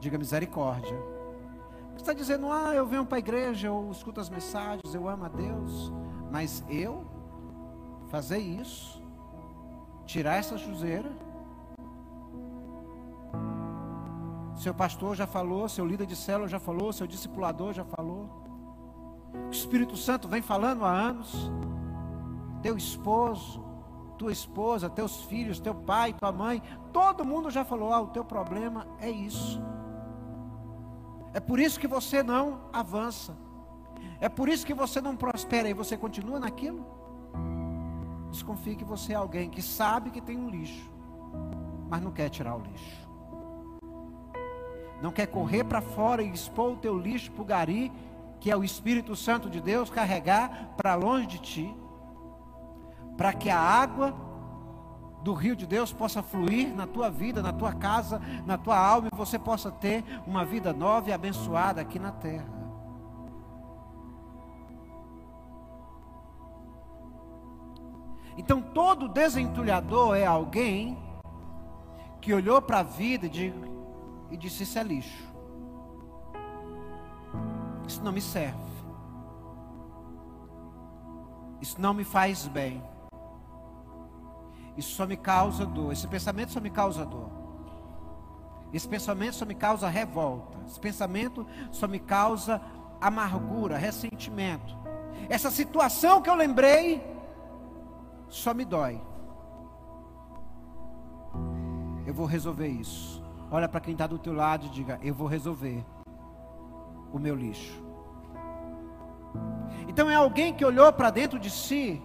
[0.00, 1.17] Diga misericórdia.
[1.98, 5.24] Você está dizendo, ah, eu venho para a igreja, eu escuto as mensagens, eu amo
[5.24, 5.92] a Deus,
[6.30, 7.04] mas eu
[8.08, 9.02] fazer isso,
[10.06, 11.10] tirar essa chuzeira,
[14.58, 18.28] Seu pastor já falou, seu líder de célula já falou, seu discipulador já falou.
[19.46, 21.48] O Espírito Santo vem falando há anos.
[22.60, 23.64] Teu esposo,
[24.18, 26.60] tua esposa, teus filhos, teu pai, tua mãe,
[26.92, 29.62] todo mundo já falou: ah, o teu problema é isso.
[31.32, 33.36] É por isso que você não avança.
[34.20, 36.84] É por isso que você não prospera e você continua naquilo.
[38.30, 40.90] Desconfie que você é alguém que sabe que tem um lixo,
[41.88, 43.08] mas não quer tirar o lixo
[45.00, 47.92] não quer correr para fora e expor o teu lixo para o gari,
[48.40, 51.76] que é o Espírito Santo de Deus, carregar para longe de ti,
[53.16, 54.14] para que a água
[55.22, 59.08] do rio de Deus possa fluir na tua vida, na tua casa, na tua alma
[59.12, 62.58] e você possa ter uma vida nova e abençoada aqui na terra.
[68.36, 70.96] Então, todo desentulhador é alguém
[72.20, 75.28] que olhou para a vida e disse: Isso é lixo.
[77.86, 78.68] Isso não me serve.
[81.60, 82.80] Isso não me faz bem.
[84.78, 85.92] Isso só me causa dor.
[85.92, 87.28] Esse pensamento só me causa dor.
[88.72, 90.56] Esse pensamento só me causa revolta.
[90.68, 92.62] Esse pensamento só me causa
[93.00, 94.78] amargura, ressentimento.
[95.28, 97.04] Essa situação que eu lembrei
[98.28, 99.02] só me dói.
[102.06, 103.20] Eu vou resolver isso.
[103.50, 105.84] Olha para quem está do teu lado e diga: Eu vou resolver
[107.12, 107.82] o meu lixo.
[109.88, 112.00] Então é alguém que olhou para dentro de si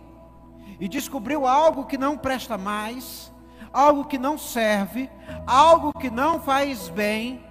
[0.80, 3.32] e descobriu algo que não presta mais,
[3.71, 5.09] algo que não serve,
[5.45, 7.43] algo que não faz bem,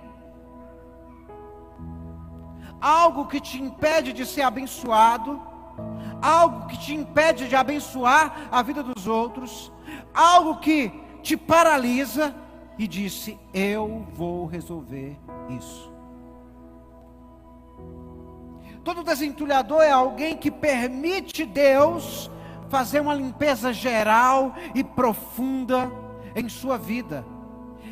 [2.80, 5.40] algo que te impede de ser abençoado,
[6.20, 9.72] algo que te impede de abençoar a vida dos outros,
[10.14, 10.92] algo que
[11.22, 12.34] te paralisa
[12.78, 15.18] e disse: Eu vou resolver
[15.48, 15.92] isso.
[18.84, 22.28] Todo desentulhador é alguém que permite Deus
[22.72, 25.92] fazer uma limpeza geral e profunda
[26.34, 27.22] em sua vida.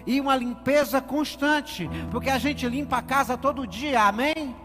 [0.07, 4.57] E uma limpeza constante, porque a gente limpa a casa todo dia, amém?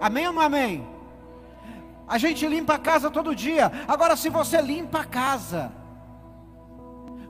[0.00, 0.84] Amém ou não amém?
[2.08, 3.70] A gente limpa a casa todo dia.
[3.86, 5.70] Agora, se você limpa a casa,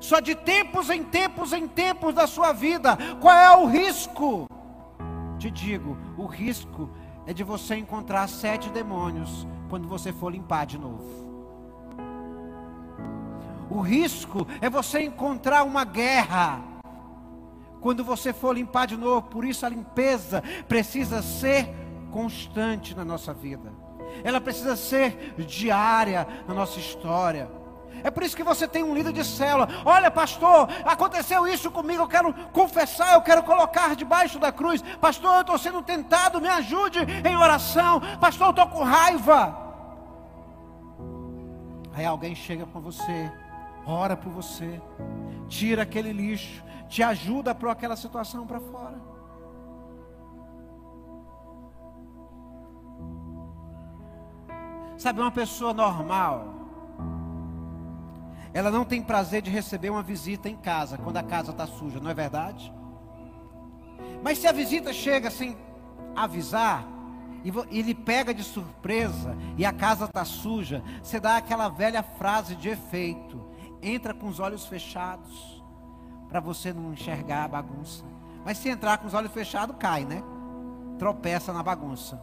[0.01, 2.97] só de tempos em tempos em tempos da sua vida.
[3.20, 4.47] Qual é o risco?
[5.38, 6.88] Te digo, o risco
[7.26, 11.32] é de você encontrar sete demônios quando você for limpar de novo.
[13.73, 16.61] O risco é você encontrar uma guerra
[17.81, 19.23] quando você for limpar de novo.
[19.29, 21.75] Por isso a limpeza precisa ser
[22.11, 23.73] constante na nossa vida.
[24.23, 27.51] Ela precisa ser diária na nossa história.
[28.05, 29.66] É por isso que você tem um líder de célula.
[29.87, 32.03] Olha, pastor, aconteceu isso comigo.
[32.03, 34.83] Eu quero confessar, eu quero colocar debaixo da cruz.
[35.01, 38.03] Pastor, eu estou sendo tentado, me ajude em oração.
[38.20, 39.59] Pastor, eu estou com raiva.
[41.95, 43.33] Aí alguém chega para você,
[43.87, 44.80] ora por você,
[45.49, 49.01] tira aquele lixo, te ajuda para aquela situação para fora.
[54.97, 56.55] Sabe, uma pessoa normal,
[58.55, 61.99] ela não tem prazer de receber uma visita em casa, quando a casa está suja,
[61.99, 62.72] não é verdade?
[64.22, 65.57] Mas se a visita chega sem
[66.14, 66.87] avisar,
[67.43, 72.55] e ele pega de surpresa, e a casa está suja, você dá aquela velha frase
[72.55, 73.45] de efeito:
[73.83, 75.62] entra com os olhos fechados,
[76.28, 78.05] para você não enxergar a bagunça.
[78.45, 80.22] Mas se entrar com os olhos fechados, cai, né?
[80.99, 82.22] Tropeça na bagunça.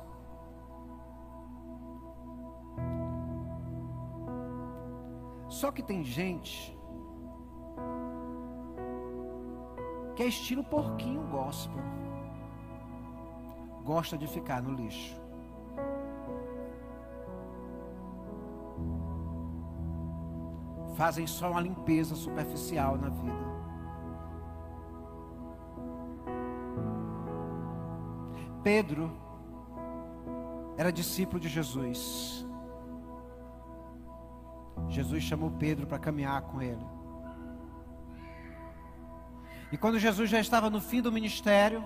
[5.47, 6.77] Só que tem gente
[10.15, 11.83] que é estilo porquinho gospel.
[13.83, 15.19] Gosta de ficar no lixo.
[20.99, 23.47] Fazem só uma limpeza superficial na vida.
[28.61, 29.09] Pedro
[30.77, 32.45] era discípulo de Jesus.
[34.89, 36.85] Jesus chamou Pedro para caminhar com ele.
[39.71, 41.81] E quando Jesus já estava no fim do ministério,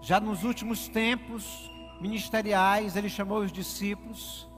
[0.00, 1.70] já nos últimos tempos
[2.00, 4.48] ministeriais, ele chamou os discípulos.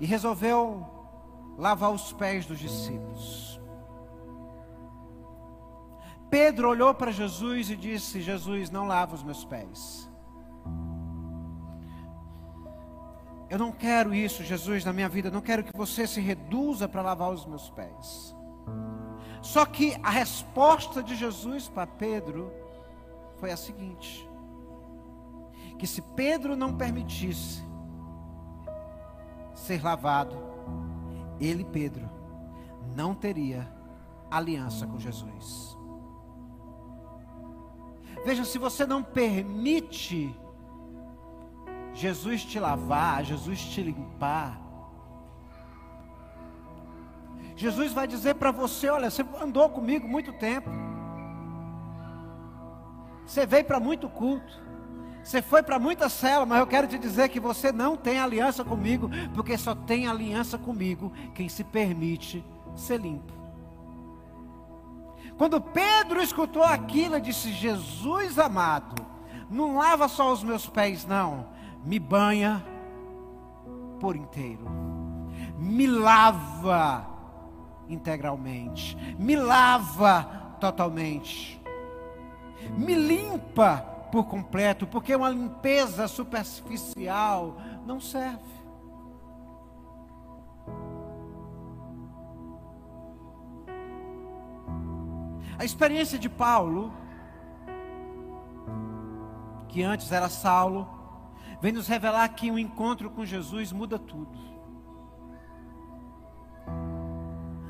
[0.00, 0.86] E resolveu
[1.58, 3.60] lavar os pés dos discípulos.
[6.30, 10.08] Pedro olhou para Jesus e disse: Jesus, não lava os meus pés.
[13.50, 15.30] Eu não quero isso, Jesus, na minha vida.
[15.30, 18.36] Não quero que você se reduza para lavar os meus pés.
[19.40, 22.52] Só que a resposta de Jesus para Pedro
[23.38, 24.28] foi a seguinte:
[25.78, 27.62] que se Pedro não permitisse
[29.54, 30.36] ser lavado,
[31.40, 32.08] ele, Pedro,
[32.94, 33.72] não teria
[34.30, 35.76] aliança com Jesus.
[38.24, 40.34] Veja, se você não permite
[41.94, 44.60] Jesus te lavar, Jesus te limpar,
[47.58, 50.70] Jesus vai dizer para você: olha, você andou comigo muito tempo,
[53.26, 54.62] você veio para muito culto,
[55.24, 58.64] você foi para muita cela, mas eu quero te dizer que você não tem aliança
[58.64, 62.44] comigo, porque só tem aliança comigo quem se permite
[62.76, 63.32] ser limpo.
[65.36, 69.04] Quando Pedro escutou aquilo, disse: Jesus amado,
[69.50, 71.48] não lava só os meus pés, não,
[71.84, 72.64] me banha
[73.98, 74.64] por inteiro,
[75.58, 77.07] me lava
[77.88, 81.60] integralmente, me lava totalmente,
[82.76, 83.78] me limpa
[84.10, 88.58] por completo, porque uma limpeza superficial não serve.
[95.58, 96.92] A experiência de Paulo,
[99.68, 100.88] que antes era Saulo,
[101.60, 104.47] vem nos revelar que o um encontro com Jesus muda tudo.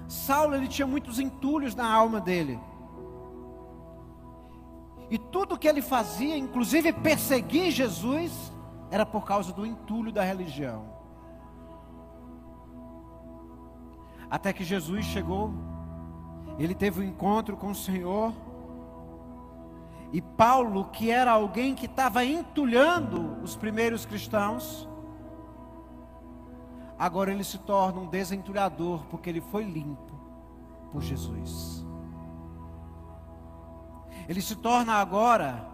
[0.08, 2.58] Saulo ele tinha muitos entulhos na alma dele.
[5.10, 8.52] E tudo que ele fazia, inclusive perseguir Jesus,
[8.90, 10.86] era por causa do entulho da religião.
[14.30, 15.52] Até que Jesus chegou
[16.58, 18.32] ele teve um encontro com o Senhor.
[20.12, 24.87] E Paulo, que era alguém que estava entulhando os primeiros cristãos,
[26.98, 30.18] agora ele se torna um desentulhador, porque ele foi limpo
[30.90, 31.86] por Jesus.
[34.28, 35.66] Ele se torna agora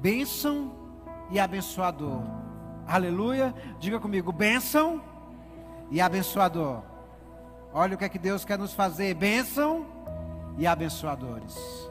[0.00, 0.72] bênção
[1.30, 2.22] e abençoador.
[2.86, 3.54] Aleluia.
[3.78, 5.00] Diga comigo: bênção
[5.90, 6.82] e abençoador.
[7.72, 9.86] Olha o que é que Deus quer nos fazer: bênção
[10.56, 11.87] e abençoadores.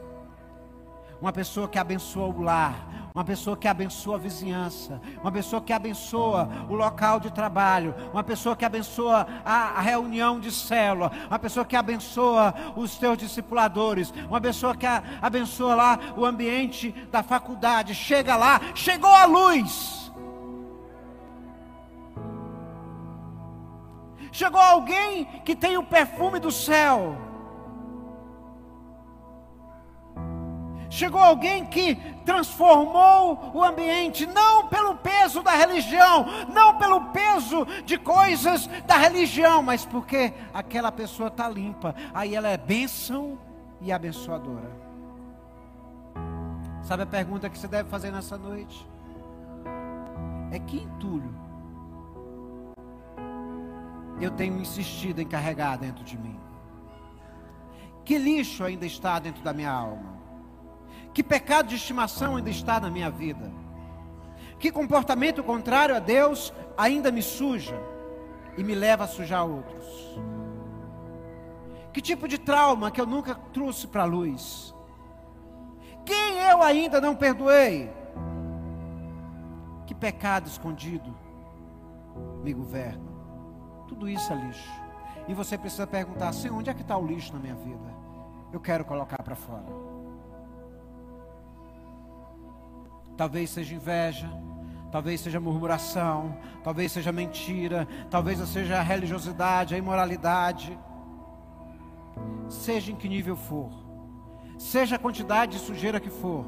[1.21, 2.75] Uma pessoa que abençoa o lar,
[3.13, 8.23] uma pessoa que abençoa a vizinhança, uma pessoa que abençoa o local de trabalho, uma
[8.23, 14.39] pessoa que abençoa a, reunião de célula, uma pessoa que abençoa os teus discipuladores, uma
[14.39, 14.85] pessoa que
[15.19, 17.95] abençoa lá o ambiente da faculdade.
[17.95, 20.11] Chega lá, chegou a luz.
[24.31, 27.26] Chegou alguém que tem o perfume do céu.
[30.89, 37.97] Chegou alguém que transformou o ambiente, não pelo peso da religião, não pelo peso de
[37.97, 41.93] coisas da religião, mas porque aquela pessoa está limpa.
[42.13, 43.37] Aí ela é bênção
[43.81, 44.71] e abençoadora.
[46.83, 48.87] Sabe a pergunta que você deve fazer nessa noite?
[50.51, 51.35] É que entulho
[54.19, 56.39] eu tenho insistido em carregar dentro de mim?
[58.03, 60.16] Que lixo ainda está dentro da minha alma?
[61.17, 63.51] Que pecado de estimação ainda está na minha vida?
[64.59, 67.75] Que comportamento contrário a Deus ainda me suja
[68.55, 70.15] e me leva a sujar outros?
[71.91, 74.75] Que tipo de trauma que eu nunca trouxe para a luz?
[76.05, 77.91] Quem eu ainda não perdoei?
[79.87, 81.17] Que pecado escondido
[82.43, 83.11] me governa?
[83.87, 84.81] Tudo isso é lixo.
[85.27, 87.91] E você precisa perguntar assim: onde é que está o lixo na minha vida?
[88.53, 89.96] Eu quero colocar para fora.
[93.17, 94.29] Talvez seja inveja,
[94.91, 100.77] talvez seja murmuração, talvez seja mentira, talvez seja a religiosidade, a imoralidade.
[102.47, 103.71] Seja em que nível for,
[104.57, 106.45] seja a quantidade de sujeira que for,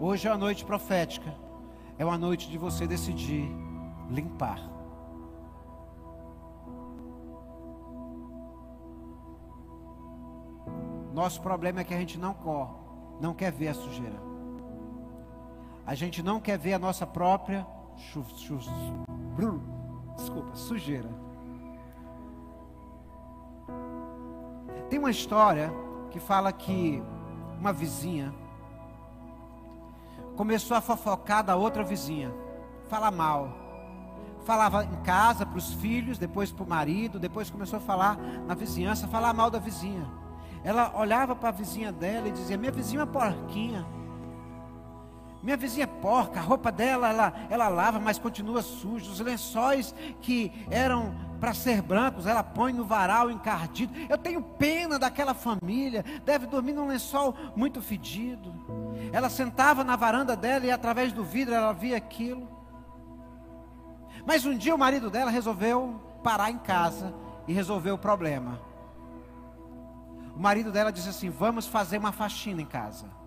[0.00, 1.34] hoje é a noite profética,
[1.98, 3.48] é uma noite de você decidir
[4.10, 4.58] limpar.
[11.12, 12.74] Nosso problema é que a gente não corre,
[13.20, 14.27] não quer ver a sujeira.
[15.88, 17.66] A gente não quer ver a nossa própria
[20.18, 21.08] desculpa, sujeira.
[24.90, 25.72] Tem uma história
[26.10, 27.02] que fala que
[27.58, 28.34] uma vizinha
[30.36, 32.34] começou a fofocar da outra vizinha,
[32.90, 33.48] falar mal.
[34.44, 38.54] Falava em casa para os filhos, depois para o marido, depois começou a falar na
[38.54, 40.06] vizinhança, falar mal da vizinha.
[40.62, 43.97] Ela olhava para a vizinha dela e dizia: Minha vizinha é uma porquinha.
[45.42, 49.10] Minha vizinha é porca, a roupa dela ela, ela lava, mas continua suja.
[49.10, 53.92] Os lençóis que eram para ser brancos, ela põe no varal encardido.
[54.08, 58.52] Eu tenho pena daquela família, deve dormir num lençol muito fedido.
[59.12, 62.48] Ela sentava na varanda dela e através do vidro ela via aquilo.
[64.26, 67.14] Mas um dia o marido dela resolveu parar em casa
[67.46, 68.60] e resolver o problema.
[70.34, 73.17] O marido dela disse assim: Vamos fazer uma faxina em casa.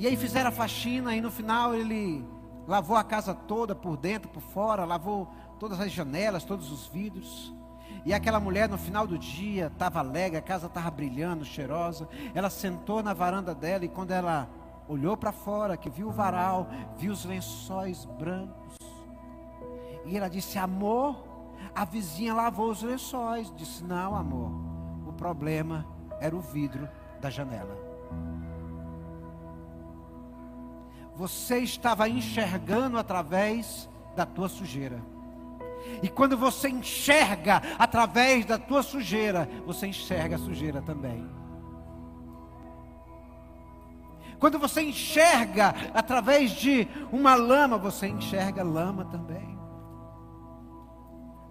[0.00, 2.24] E aí fizeram a faxina e no final ele
[2.66, 7.54] lavou a casa toda, por dentro, por fora, lavou todas as janelas, todos os vidros.
[8.06, 12.08] E aquela mulher no final do dia estava alegre, a casa estava brilhando, cheirosa.
[12.34, 14.48] Ela sentou na varanda dela e quando ela
[14.88, 18.78] olhou para fora, que viu o varal, viu os lençóis brancos.
[20.06, 21.22] E ela disse: Amor,
[21.74, 23.52] a vizinha lavou os lençóis.
[23.54, 24.50] Disse: Não, amor,
[25.06, 25.84] o problema
[26.22, 26.88] era o vidro
[27.20, 27.90] da janela.
[31.20, 35.02] Você estava enxergando através da tua sujeira.
[36.02, 41.28] E quando você enxerga através da tua sujeira, você enxerga a sujeira também.
[44.38, 49.58] Quando você enxerga através de uma lama, você enxerga lama também.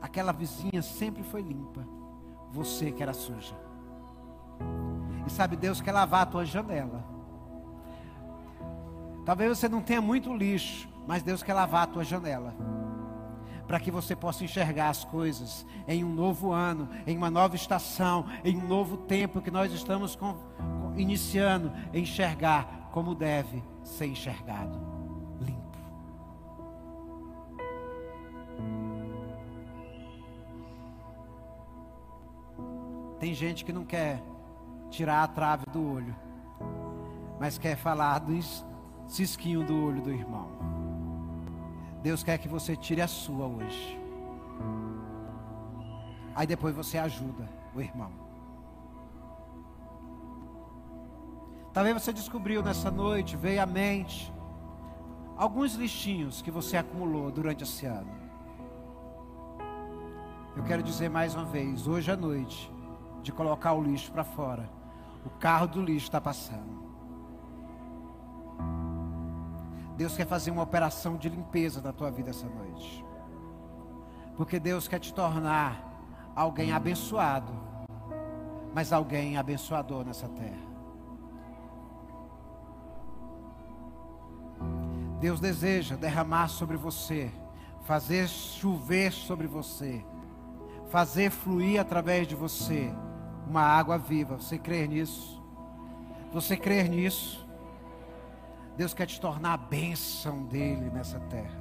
[0.01, 1.88] Aquela vizinha sempre foi limpa,
[2.51, 3.53] você que era suja.
[5.28, 7.09] E sabe, Deus quer lavar a tua janela.
[9.30, 12.51] Talvez você não tenha muito lixo, mas Deus quer lavar a tua janela.
[13.67, 18.25] Para que você possa enxergar as coisas em um novo ano, em uma nova estação,
[18.43, 24.82] em um novo tempo que nós estamos com, com, iniciando, enxergar como deve ser enxergado
[25.39, 25.77] limpo.
[33.19, 34.23] Tem gente que não quer
[34.89, 36.15] tirar a trave do olho,
[37.39, 38.67] mas quer falar dos
[39.10, 40.47] cisquinho do olho do irmão.
[42.01, 43.99] Deus quer que você tire a sua hoje.
[46.36, 48.12] Aí depois você ajuda o irmão.
[51.74, 54.32] Talvez você descobriu nessa noite, veio à mente,
[55.36, 58.12] alguns lixinhos que você acumulou durante esse ano.
[60.55, 62.72] Eu quero dizer mais uma vez, hoje à noite,
[63.22, 64.70] de colocar o lixo para fora.
[65.26, 66.78] O carro do lixo está passando.
[69.99, 73.03] Deus quer fazer uma operação de limpeza na tua vida essa noite.
[74.37, 76.01] Porque Deus quer te tornar
[76.33, 77.51] alguém abençoado,
[78.73, 80.69] mas alguém abençoador nessa terra.
[85.19, 87.29] Deus deseja derramar sobre você,
[87.83, 90.01] fazer chover sobre você,
[90.89, 92.89] fazer fluir através de você
[93.45, 94.37] uma água viva.
[94.37, 95.43] Você crê nisso?
[96.31, 97.48] Você crê nisso?
[98.80, 101.59] Deus quer te tornar a bênção dele nessa terra.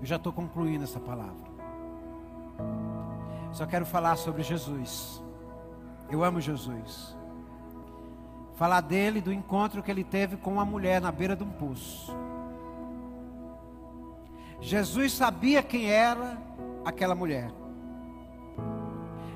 [0.00, 1.50] Eu já estou concluindo essa palavra.
[3.50, 5.20] Só quero falar sobre Jesus.
[6.08, 7.16] Eu amo Jesus.
[8.54, 12.16] Falar dele, do encontro que ele teve com uma mulher na beira de um poço.
[14.60, 16.40] Jesus sabia quem era
[16.84, 17.50] aquela mulher.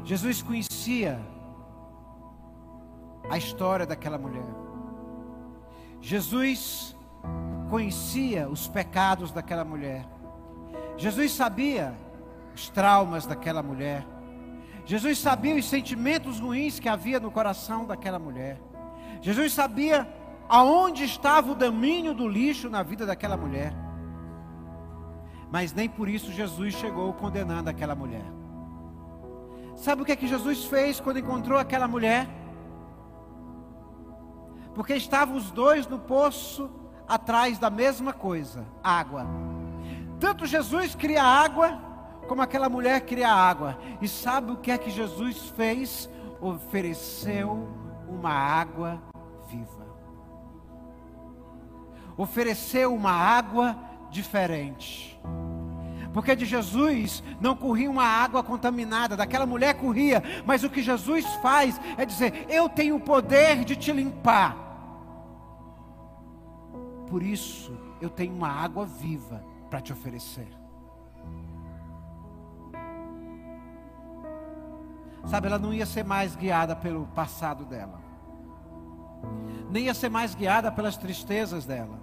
[0.04, 1.20] Jesus conhecia
[3.28, 4.46] a história daquela mulher.
[6.00, 6.96] Jesus
[7.70, 10.06] conhecia os pecados daquela mulher.
[10.96, 11.94] Jesus sabia
[12.54, 14.04] os traumas daquela mulher.
[14.84, 18.60] Jesus sabia os sentimentos ruins que havia no coração daquela mulher.
[19.20, 20.06] Jesus sabia
[20.48, 23.72] aonde estava o domínio do lixo na vida daquela mulher.
[25.50, 28.24] Mas nem por isso Jesus chegou condenando aquela mulher.
[29.76, 32.26] Sabe o que é que Jesus fez quando encontrou aquela mulher?
[34.74, 36.70] Porque estavam os dois no poço
[37.06, 39.26] atrás da mesma coisa, água.
[40.18, 41.78] Tanto Jesus queria água,
[42.28, 43.78] como aquela mulher queria água.
[44.00, 46.08] E sabe o que é que Jesus fez?
[46.40, 47.68] Ofereceu
[48.08, 49.02] uma água
[49.48, 49.86] viva.
[52.16, 53.76] Ofereceu uma água
[54.10, 55.20] diferente.
[56.12, 61.24] Porque de Jesus não corria uma água contaminada, daquela mulher corria, mas o que Jesus
[61.36, 64.56] faz é dizer: Eu tenho o poder de te limpar.
[67.08, 70.48] Por isso, eu tenho uma água viva para te oferecer.
[75.26, 78.00] Sabe, ela não ia ser mais guiada pelo passado dela,
[79.70, 81.98] nem ia ser mais guiada pelas tristezas dela,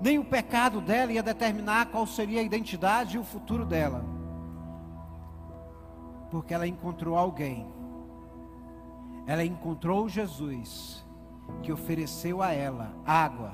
[0.00, 4.04] nem o pecado dela ia determinar qual seria a identidade e o futuro dela,
[6.30, 7.66] porque ela encontrou alguém,
[9.26, 11.04] ela encontrou Jesus,
[11.62, 13.52] que ofereceu a ela água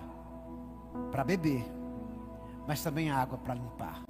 [1.11, 1.65] para beber,
[2.67, 4.03] mas também água para limpar,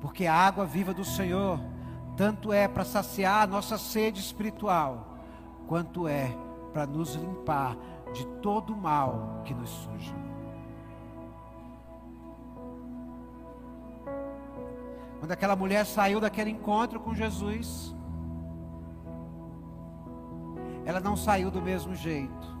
[0.00, 1.60] porque a água viva do Senhor
[2.16, 5.18] tanto é para saciar a nossa sede espiritual,
[5.66, 6.30] quanto é
[6.72, 7.76] para nos limpar
[8.12, 10.33] de todo o mal que nos suja.
[15.24, 17.96] Quando aquela mulher saiu daquele encontro com Jesus,
[20.84, 22.54] ela não saiu do mesmo jeito.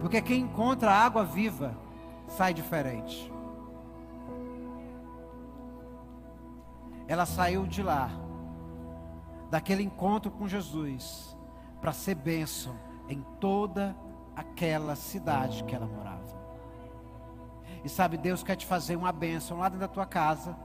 [0.00, 1.78] Porque quem encontra água viva
[2.26, 3.32] sai diferente.
[7.06, 8.10] ela saiu de lá,
[9.48, 11.38] daquele encontro com Jesus,
[11.80, 12.74] para ser bênção
[13.08, 13.96] em toda
[14.34, 16.35] aquela cidade que ela morava.
[17.86, 20.56] E sabe, Deus quer te fazer uma bênção lá dentro da tua casa,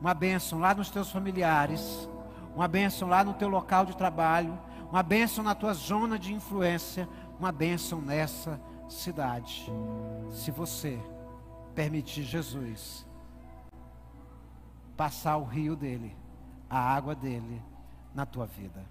[0.00, 2.10] uma bênção lá nos teus familiares,
[2.52, 4.58] uma bênção lá no teu local de trabalho,
[4.90, 7.08] uma bênção na tua zona de influência,
[7.38, 9.72] uma bênção nessa cidade.
[10.32, 11.00] Se você
[11.76, 13.06] permitir Jesus
[14.96, 16.16] passar o rio dele,
[16.68, 17.62] a água dele
[18.12, 18.84] na tua vida.